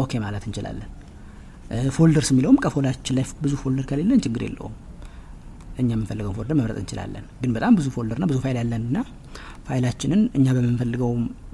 OK 0.01 0.19
ማለት 0.23 0.43
እንችላለን። 0.47 0.89
folders 1.95 2.29
የሚለውም 2.33 2.57
ቀፏችን 2.63 3.15
ላይ 3.17 3.25
ብዙ 3.43 3.53
folder 3.61 3.85
ከሌለን 3.89 4.21
ችግር 4.25 4.41
የለውም። 4.47 4.73
እኛ 5.81 5.89
የምንፈልገውን 5.93 6.35
folder 6.37 6.55
መምረጥ 6.59 6.77
እንችላለን። 6.81 7.25
ግን 7.41 7.51
በጣም 7.55 7.75
ብዙ 7.77 7.87
folder 7.95 8.15
ና 8.15 8.25
ብዙ 8.31 8.37
file 8.43 8.57
ያለንና 8.61 8.83
file 8.95 9.03
አችንን 9.67 10.21
እኛ 10.37 10.45
በምንፈልገው 10.55 11.11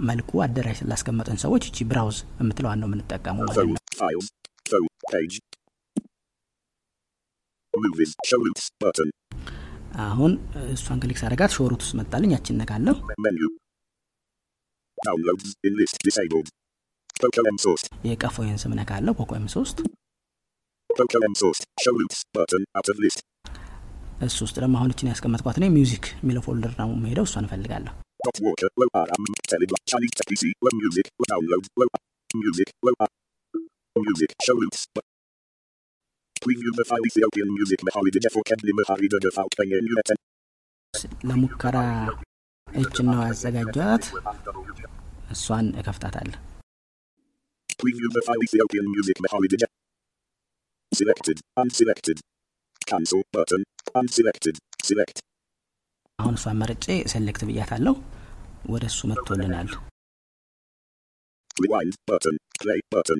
መልኩ 0.09 0.41
አደራጅተን 0.45 0.77
ላላስቀመጥን 0.81 1.37
ሰዎች 1.43 1.63
እቺ 1.69 1.85
browse 1.91 2.19
የምትለዋን 2.41 2.79
ነው 2.81 2.89
የምንጠቀመው 2.89 3.43
ማለት. 3.43 3.57
ነው. 3.67 3.77
አሁን 10.05 10.31
እሷን 10.73 10.99
click 11.03 11.17
ሳረጋት 11.21 11.51
show 11.55 11.68
root 11.68 11.81
ውስጥ 11.83 11.95
መጣልኝ 11.99 12.31
ያችን 12.35 12.57
ነካለሁ. 12.61 12.95
የቀፎዬን 18.09 18.57
ስም 18.63 18.73
ነካለሁ 18.79 19.13
POCO 19.19 19.42
M 19.42 19.47
ሶስት. 19.55 19.77
እሱ 24.21 24.37
ውስጥ 24.45 24.55
ደግሞ 24.59 24.75
አሁን 24.77 24.91
እችን 24.93 25.09
ያስቀመጥኳት 25.11 25.57
ነው 25.61 25.69
music 25.69 26.05
የሚለው 26.21 26.43
folder 26.47 26.73
ነው 26.81 26.89
የምሄደው 26.93 27.25
እሷን 27.29 27.47
እፈልጋለሁ 27.47 27.93
ለሙከራ 41.29 41.77
እችን 42.67 43.07
ነው 43.13 43.21
ያዘጋጇት 43.27 44.03
እሷን 45.35 45.67
እከፍታታለሁ 45.81 46.39
Preview 47.81 48.07
the 48.15 48.21
file 48.27 48.43
Ethiopian 48.45 48.85
music 48.93 49.17
Mehari 49.23 49.47
Dejefo. 49.51 49.73
Selected. 50.91 51.37
Unselected. 51.61 52.17
Cancel 52.89 53.21
button. 53.35 53.61
Unselected. 53.99 54.55
Select. 54.87 55.17
አሁን 56.19 56.35
እሷን 56.37 56.57
መርጬ 56.61 56.85
ሴሌክት 57.13 57.41
ብያታለሁ 57.49 57.95
ወደ 58.73 58.83
እሱ 58.91 58.99
መጥቶልናል 59.11 59.69
Rewind 61.63 61.95
button. 62.09 62.35
Play 62.61 62.79
button. 62.93 63.19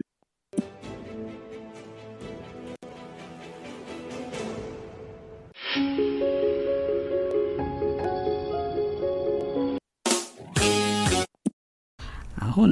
አሁን 12.58 12.72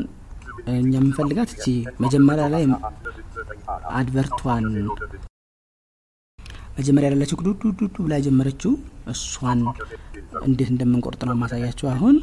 እኛ 0.73 0.91
የምንፈልጋት 0.95 1.49
እቺ 1.55 1.65
መጀመሪያ 2.03 2.45
ላይ 2.53 2.63
advert 3.97 4.34
ዋን 4.34 4.65
መጀመሪያ 6.77 7.09
ያለችው 7.11 7.37
ዱዱዱዱ 7.47 7.95
ብላ 8.05 8.13
የጀመረችው 8.19 8.71
እሷን 9.13 9.59
እንዴት 10.41 10.69
እንደምንቆርጥ 10.73 11.21
ነው 11.29 11.35
ማሳያችሁ 11.41 11.87
አሁን. 11.91 12.15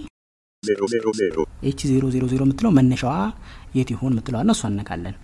H 1.69 1.81
ዜሮ 1.91 2.05
ዜሮ 2.15 2.25
ዜሮ 2.33 2.43
የምትለው 2.47 2.73
መነሻዋ 2.79 3.15
የት 3.79 3.91
ይሆን 3.95 4.13
የምትለዋና 4.15 4.51
እሷ 4.57 4.65
እነካለን. 4.73 5.15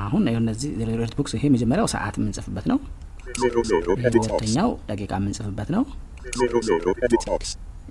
አሁን 0.00 0.24
እነዚህ 0.34 0.70
ዜሮ 0.80 0.88
ዜሮ 0.94 1.12
box 1.18 1.32
ይሄ 1.38 1.46
መጀመሪያው 1.54 1.88
ሰዓት 1.94 2.16
የምንጽፍበት 2.18 2.66
ነው 2.72 2.78
ሁለተኛው 3.40 4.70
ደቂቃ 4.90 5.12
የምንጽፍበት 5.20 5.68
ነው. 5.76 5.82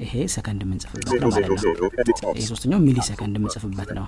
ይሄ 0.03 0.13
ሰከንድ 0.35 0.61
የምንጽፍበት 0.65 1.09
ነው 1.23 1.29
ማለት 1.31 1.47
ነው 1.49 1.55
ይሄ. 2.33 2.45
ሶስተኛው 2.51 2.79
ሚሊ 2.85 2.97
ሰከንድ 3.09 3.35
የምንጽፍበት 3.39 3.89
ነው 3.97 4.05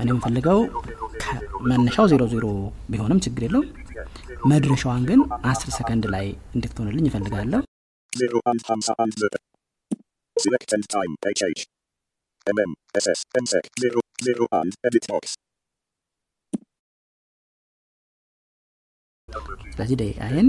እኔ 0.00 0.08
የምፈልገው 0.12 0.58
መነሻው 1.70 2.06
ዜሮ 2.12 2.22
ዜሮ 2.34 2.46
ቢሆንም 2.92 3.20
ችግር 3.26 3.42
የለውም 3.46 3.68
መድረሻዋን 4.52 5.02
ግን 5.10 5.20
አስር 5.50 5.70
ሰከንድ 5.78 6.04
ላይ 6.14 6.26
እንድትሆንልኝ 6.54 7.06
እፈልጋለሁ. 7.10 7.60
Select 10.36 10.70
end 10.76 10.86
time. 10.88 11.12
HH. 11.30 11.62
MM. 12.46 12.70
SS. 12.94 13.20
MSEC. 13.42 13.64
Zero 13.82 14.00
zero 14.26 14.44
and 14.52 14.72
edit. 14.88 15.06
ስለዚህ 19.72 19.96
ደቂቃዬን 20.00 20.48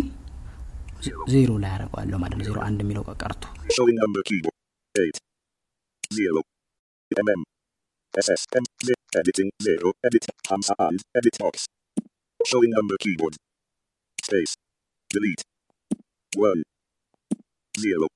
ዜሮ 1.33 1.51
ላይ 1.63 1.71
ያደርገዋለሁ 1.73 2.17
ማለት 2.23 2.37
ነው 2.39 2.45
ዜሮ 2.49 2.59
አንድ 2.67 2.79
የሚለው 2.83 3.03
ቀርቶ 3.23 3.43
Showing 3.71 3.97
number 3.97 4.21
keyboard. 4.29 4.55
MM. 7.15 7.41
Space. 14.23 14.53
Delete. 15.11 15.43
One. 16.33 16.61
Zero. 17.79 18.07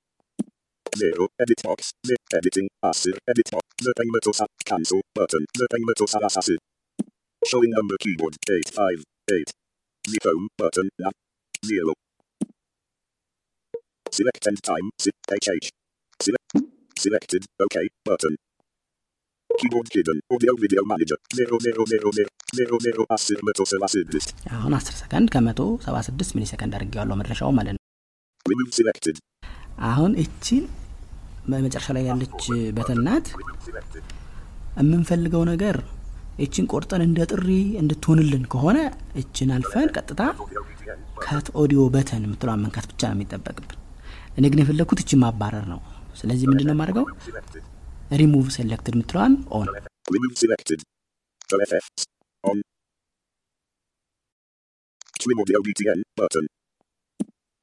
Zero. 0.98 1.24
Edit 1.40 1.62
box. 1.64 1.80
Zero. 2.06 2.24
Editing. 2.34 2.68
Asir. 2.84 3.16
Edit 3.28 3.50
box. 3.52 3.66
The 3.80 3.94
payment 4.00 4.26
of 4.28 4.38
cancel 4.66 5.02
button. 5.16 5.46
The 5.54 5.68
payment 5.72 6.00
of 6.02 6.10
Asir. 6.30 6.58
Showing 7.46 7.70
number 7.70 7.98
keyboard. 8.00 8.36
Eight 8.50 8.70
five 8.70 9.00
eight. 9.32 9.52
Home 10.06 10.48
button. 10.58 10.88
Nav. 11.00 11.14
Zero. 11.66 11.94
Select 14.12 14.48
end 14.48 14.60
time. 14.64 14.88
Zip. 15.02 15.16
HH. 15.32 15.68
Select. 16.20 16.50
Selected. 16.96 17.44
OK 17.60 17.76
button. 18.06 18.36
Keyboard 19.50 19.88
hidden. 19.92 20.20
Audio 20.32 20.54
video 20.56 20.84
manager. 20.86 21.18
Zero 21.34 21.58
zero 21.60 21.86
zero 21.86 22.10
zero 22.12 22.30
zero 22.56 22.78
zero 22.80 23.04
Asir 23.10 23.40
መቶ 23.48 23.60
ሰባ 23.72 23.84
ስድስት 23.94 24.30
አሁን 24.58 24.74
10 24.78 24.96
ሰከንድ 25.02 25.28
ከመቶ 25.34 25.60
76 25.88 26.36
ሚሊ 26.38 26.46
ሰከንድ 26.52 26.74
አድርጌዋለሁ 26.78 27.16
መድረሻው 27.22 27.52
ማለት 27.60 27.76
ነው 27.78 27.84
Remove 28.46 28.74
selected. 28.80 29.18
አሁን 29.92 30.12
እቺን 30.24 30.64
በመጨረሻ 31.50 31.90
ላይ 31.98 32.04
ያለች 32.12 32.44
button 32.78 33.04
ናት 33.04 33.26
የምንፈልገው 34.80 35.44
ነገር 35.54 35.76
እችን 36.40 36.66
ቆርጠን 36.74 37.04
እንደ 37.08 37.20
ጥሪ 37.32 37.50
እንድትሆንልን 37.82 38.44
ከሆነ 38.54 38.78
እችን 39.22 39.52
አልፈን 39.58 39.90
ቀጥታ 39.98 40.22
cut 41.26 41.48
audio 41.62 41.82
button 41.96 42.24
የምትለዋን 42.28 42.64
መንካት 42.66 42.88
ብቻ 42.92 43.02
ነው 43.10 43.16
የሚጠበቅብን 43.18 43.78
እኔ 44.38 44.46
ግን 44.54 44.62
የፈለግኩት 44.64 45.02
እችን 45.04 45.22
ማባረር 45.24 45.66
ነው 45.74 45.80
ስለዚህ 46.22 46.48
ምንድን 46.52 46.68
ነው 46.70 46.76
የማደርገው 46.76 47.06
ሪሙቭ 48.22 48.48
ሴሌክትድ 48.58 48.96
የምትለዋን 48.98 49.36
on 49.60 49.70
Remove 50.08 50.38
selected. 50.38 50.80
For 51.50 51.58
effects. 51.62 52.02
On. 52.44 52.58
Trim 55.20 55.40
audio 55.40 55.60
BTN 55.60 56.00
button. 56.16 56.46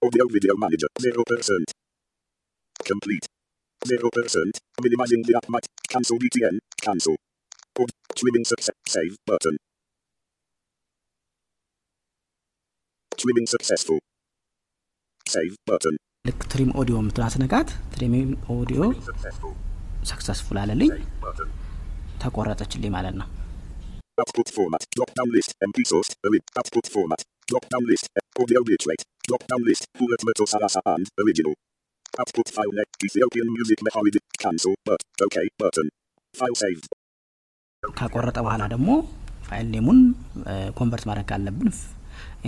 Audio 0.02 0.24
video 0.28 0.54
manager. 0.56 0.90
0%. 0.98 1.70
Complete. 2.82 3.26
0%. 3.82 4.50
Minimizing 4.80 5.22
the 5.22 5.36
app 5.36 5.48
might. 5.48 5.66
Cancel 5.88 6.18
BTN. 6.18 6.56
Cancel. 6.78 7.14
Or 7.75 7.87
trimming 8.15 8.45
success. 8.45 8.77
Save 8.87 9.15
button. 9.25 9.55
Trimming 13.17 13.47
successful. 13.47 13.99
Save 15.25 15.55
button. 15.69 15.95
ልክ 16.25 16.39
ትሪም 16.51 16.69
ኦዲዮ 16.79 16.95
የምትለዋን 16.99 17.31
ስነካት 17.33 17.69
ትሪም 17.93 18.13
ኦዲዮ 18.55 18.79
Successful. 19.09 19.51
ሰክሰስፉል 20.11 20.57
አለልኝ 20.61 20.89
Save 20.93 21.11
button. 21.23 21.49
ተቆረጠችልኝ 22.23 22.91
ማለት 22.97 23.15
ነው 23.21 23.27
Output 24.17 24.49
format. 24.55 24.83
Drop 24.95 25.11
down 25.17 25.29
list. 25.35 25.51
MP 25.67 25.77
source. 25.91 26.09
Ori- 26.27 26.45
Output 26.59 26.85
format. 26.93 27.21
Drop 27.49 27.65
down 27.73 27.83
list. 27.91 28.05
Audio 28.41 28.61
bitrate. 28.69 29.03
Drop 29.27 29.43
down 29.51 29.61
list. 29.69 29.83
Bullet 29.99 30.21
metal 30.27 30.47
salasa 30.53 30.81
and 30.93 31.07
original. 31.23 31.53
Output 32.21 32.47
file 32.55 32.73
net. 32.79 32.89
Ethiopian 33.07 33.49
music 33.57 33.79
method. 33.87 34.15
Cancel. 34.43 34.73
But. 34.87 35.01
OK 35.21 35.37
button. 35.61 35.87
File 36.33 36.57
saved. 36.63 36.87
ከቆረጠ 37.82 38.38
በኋላ 38.46 38.62
ደግሞ 38.72 38.88
file 39.46 39.66
name 39.74 39.86
ኡን 39.86 39.98
convert 40.78 41.04
ማድረግ 41.08 41.26
ካለብን 41.30 41.70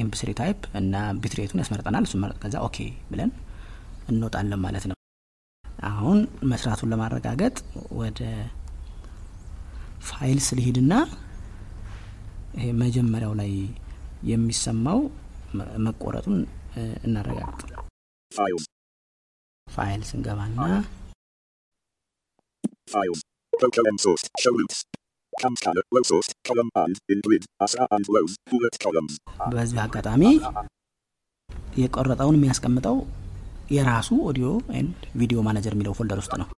MP3 0.03 0.31
type 0.41 0.61
እና 0.81 0.95
bitrate 1.23 1.47
ኡን 1.47 1.61
ያስመርጠናል 1.63 2.05
እሱ 2.07 2.15
ከዛ 2.43 2.55
OK 2.67 2.79
ብለን 3.11 3.31
እንወጣለን 4.13 4.61
ማለት 4.67 4.85
ነው 4.91 4.97
አሁን 5.89 6.19
መስራቱን 6.53 6.91
ለማረጋገጥ 6.93 7.57
ወደ 8.01 8.21
files 10.11 10.39
ልሂድና 10.49 10.95
ይሄ 12.57 12.67
መጀመሪያው 12.83 13.33
ላይ 13.41 13.53
የሚሰማው 14.31 15.01
መቆረጡን 15.87 16.39
እናረጋግጥ. 17.07 17.61
File. 18.33 18.63
Photo 23.53 23.67
በዚህ 29.53 29.79
አጋጣሚ 29.85 30.23
የቆረጠውን 31.79 32.37
የሚያስቀምጠው 32.39 32.97
የራሱ 33.73 34.09
audio 34.29 34.49
and 34.79 35.01
video 35.21 35.39
manager 35.47 35.75
የሚለው 35.75 35.95
folder 35.99 36.19
ውስጥ 36.23 36.35
ነው. 36.41 36.49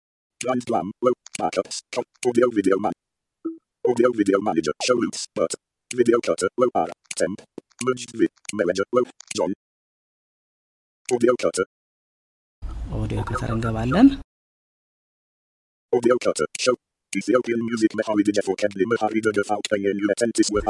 ኦዲዮ 13.00 13.20
ከተር 13.28 13.50
እንገባለን 13.56 14.08
cutter. 16.18 16.46
Show. 16.58 16.74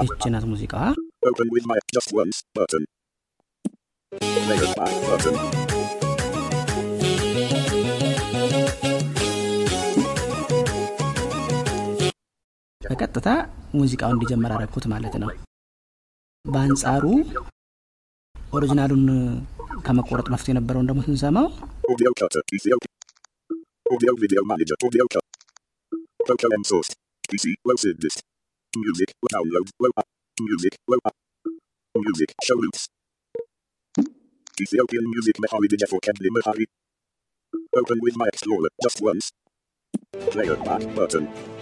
ይቺ 0.09 0.31
ናት 0.35 0.44
ሙዚቃዋ. 0.51 0.83
በቀጥታ 12.81 13.29
ሙዚቃው 13.75 14.11
እንዲጀመር 14.14 14.53
አረግኩት 14.57 14.85
ማለት 14.92 15.14
ነው 15.22 15.31
በአንጻሩ 16.44 17.05
ኦሪጂናሉን 18.53 19.05
ከመቆረጥ 19.87 20.27
በፊት 20.33 20.49
የነበረውን 20.51 20.88
ደግሞ 20.90 21.01
ስንሰማው 21.07 21.46
Pokemon 26.27 26.67
source. 26.67 26.91
PC, 27.31 27.55
Lucid 27.65 28.01
Disc. 28.01 28.21
Music, 28.77 29.15
download, 29.33 29.71
low 29.79 29.91
up. 29.97 30.05
Music, 30.41 30.77
low 30.89 30.99
up. 31.05 31.15
Music, 31.95 32.35
show 32.43 32.57
roots. 32.57 32.89
Ethiopian 34.61 35.05
music, 35.09 35.37
Mehari 35.37 35.69
Dijefo 35.69 35.99
Kendli 36.01 36.29
Mehari. 36.37 36.65
Open 37.77 37.99
with 38.03 38.17
my 38.17 38.27
explorer, 38.27 38.69
just 38.83 39.01
once. 39.01 39.31
Player 40.31 40.57
back 40.57 40.83
button. 40.97 41.56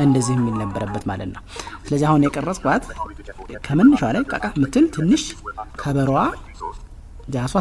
እንደዚህ 0.00 0.34
የሚል 0.36 0.54
ነበረበት 0.62 1.04
ማለት 1.10 1.28
ነው። 1.34 1.42
ስለዚህ 1.84 2.06
አሁን 2.10 2.24
የቀረጽኳት 2.26 2.84
ከመነሻ 3.66 4.02
ላይ 4.16 4.22
ቃቃ 4.32 4.46
ምትል 4.62 4.86
ትንሽ 4.96 5.22
ከበሯ 5.82 6.12
ጃሷ 7.34 7.52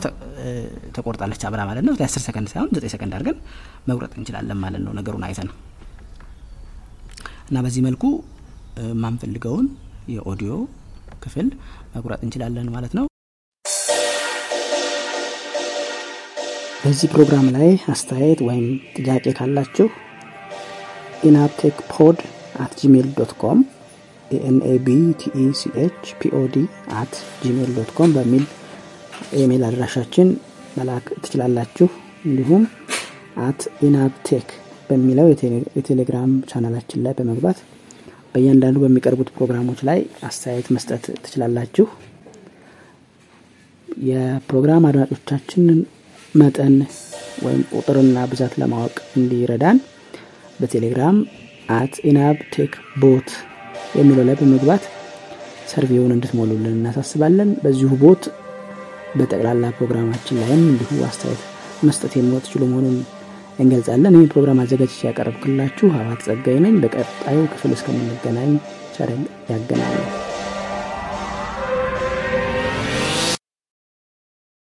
ተቆርጣለች 0.95 1.41
አብራ 1.47 1.61
ማለት 1.69 1.83
ነው። 1.87 1.93
አስር 2.05 2.21
ሰከንድ 2.25 2.47
ሳይሆን 2.53 2.69
ዘጠኝ 2.75 2.91
ሰከንድ 2.93 3.13
አድርገን 3.17 3.37
መቁረጥ 3.89 4.13
እንችላለን 4.19 4.59
ማለት 4.63 4.81
ነው 4.85 4.93
ነገሩን 4.99 5.25
አይተን። 5.27 5.49
እና 7.49 7.59
በዚህ 7.65 7.83
መልኩ 7.87 8.03
የማንፈልገውን 8.85 9.67
የኦዲዮ 10.15 10.53
ክፍል 11.23 11.47
መቁረጥ 11.95 12.19
እንችላለን 12.25 12.67
ማለት 12.75 12.93
ነው። 12.97 13.05
በዚህ 16.83 17.07
ፕሮግራም 17.13 17.47
ላይ 17.55 17.69
አስተያየት 17.93 18.41
ወይም 18.47 18.67
ጥያቄ 18.97 19.33
ካላችሁ 19.39 19.87
ኢናብቴክ 21.23 21.77
pod 21.91 22.17
at 22.59 22.71
Gmail 22.79 23.07
dot 23.17 23.31
com 23.41 23.59
ENABTECH 24.43 26.01
POD 26.19 26.55
at 26.99 27.13
Gmail 27.43 27.69
dot 27.77 27.91
com 27.97 28.09
በሚል 28.17 28.43
ኢሜል 29.37 29.63
አድራሻችን 29.67 30.27
መላክ 30.77 31.05
ትችላላችሁ። 31.23 31.87
እንዲሁም 32.25 32.63
at 33.47 33.59
ኢናብቴክ 33.87 34.47
በሚለው 34.89 35.27
የቴሌ- 35.29 35.67
የቴሌግራም 35.77 36.31
ቻናላችን 36.49 37.03
ላይ 37.05 37.13
በመግባት 37.17 37.57
በእያንዳንዱ 38.31 38.77
በሚቀርቡት 38.83 39.29
ፕሮግራሞች 39.35 39.79
ላይ 39.87 39.99
አስተያየት 40.27 40.67
መስጠት 40.75 41.05
ትችላላችሁ። 41.23 41.85
የፕሮግራም 44.05 44.83
አድማጮቻችንን 44.85 45.79
መጠን 46.35 46.75
ወይም 47.45 47.61
ቁጥርና 47.73 48.17
ብዛት 48.31 48.53
ለማወቅ 48.61 48.95
እንዲረዳን 49.17 49.77
በቴሌግራም 50.59 51.17
at 51.71 51.95
ኢናብ 52.09 52.37
ቴክ 52.53 52.73
bot 53.01 53.29
የሚለው 53.99 54.25
ላይ 54.29 54.35
በመግባት 54.39 54.83
survey 55.71 55.96
ውን 55.96 56.13
እንድትሞሉልን 56.15 56.75
እናሳስባለን። 56.75 57.49
በዚሁ 57.63 57.91
bot 58.03 58.23
በጠቅላላ 59.19 59.65
ፕሮግራማችን 59.77 60.39
ላይም 60.41 60.63
እንዲሁ 60.71 60.99
አስተያየት 61.07 61.43
መስጠት 61.83 62.13
የምትችሉ 62.17 62.63
መሆኑን 62.71 62.97
እንገልጻለን። 63.59 64.17
ይህ 64.17 64.31
ፕሮግራም 64.33 64.61
አዘጋጅቼ 64.63 65.01
ያቀረብኩላችሁ 65.07 65.89
አባት 65.99 66.23
ጸጋይ 66.27 66.59
ነኝ። 66.65 66.77
በቀጣዩ 66.83 67.39
ክፍል 67.53 67.73
እስከምንገናኝ 67.77 68.51
ቸር 68.95 69.11
ያገናኘን 69.51 70.18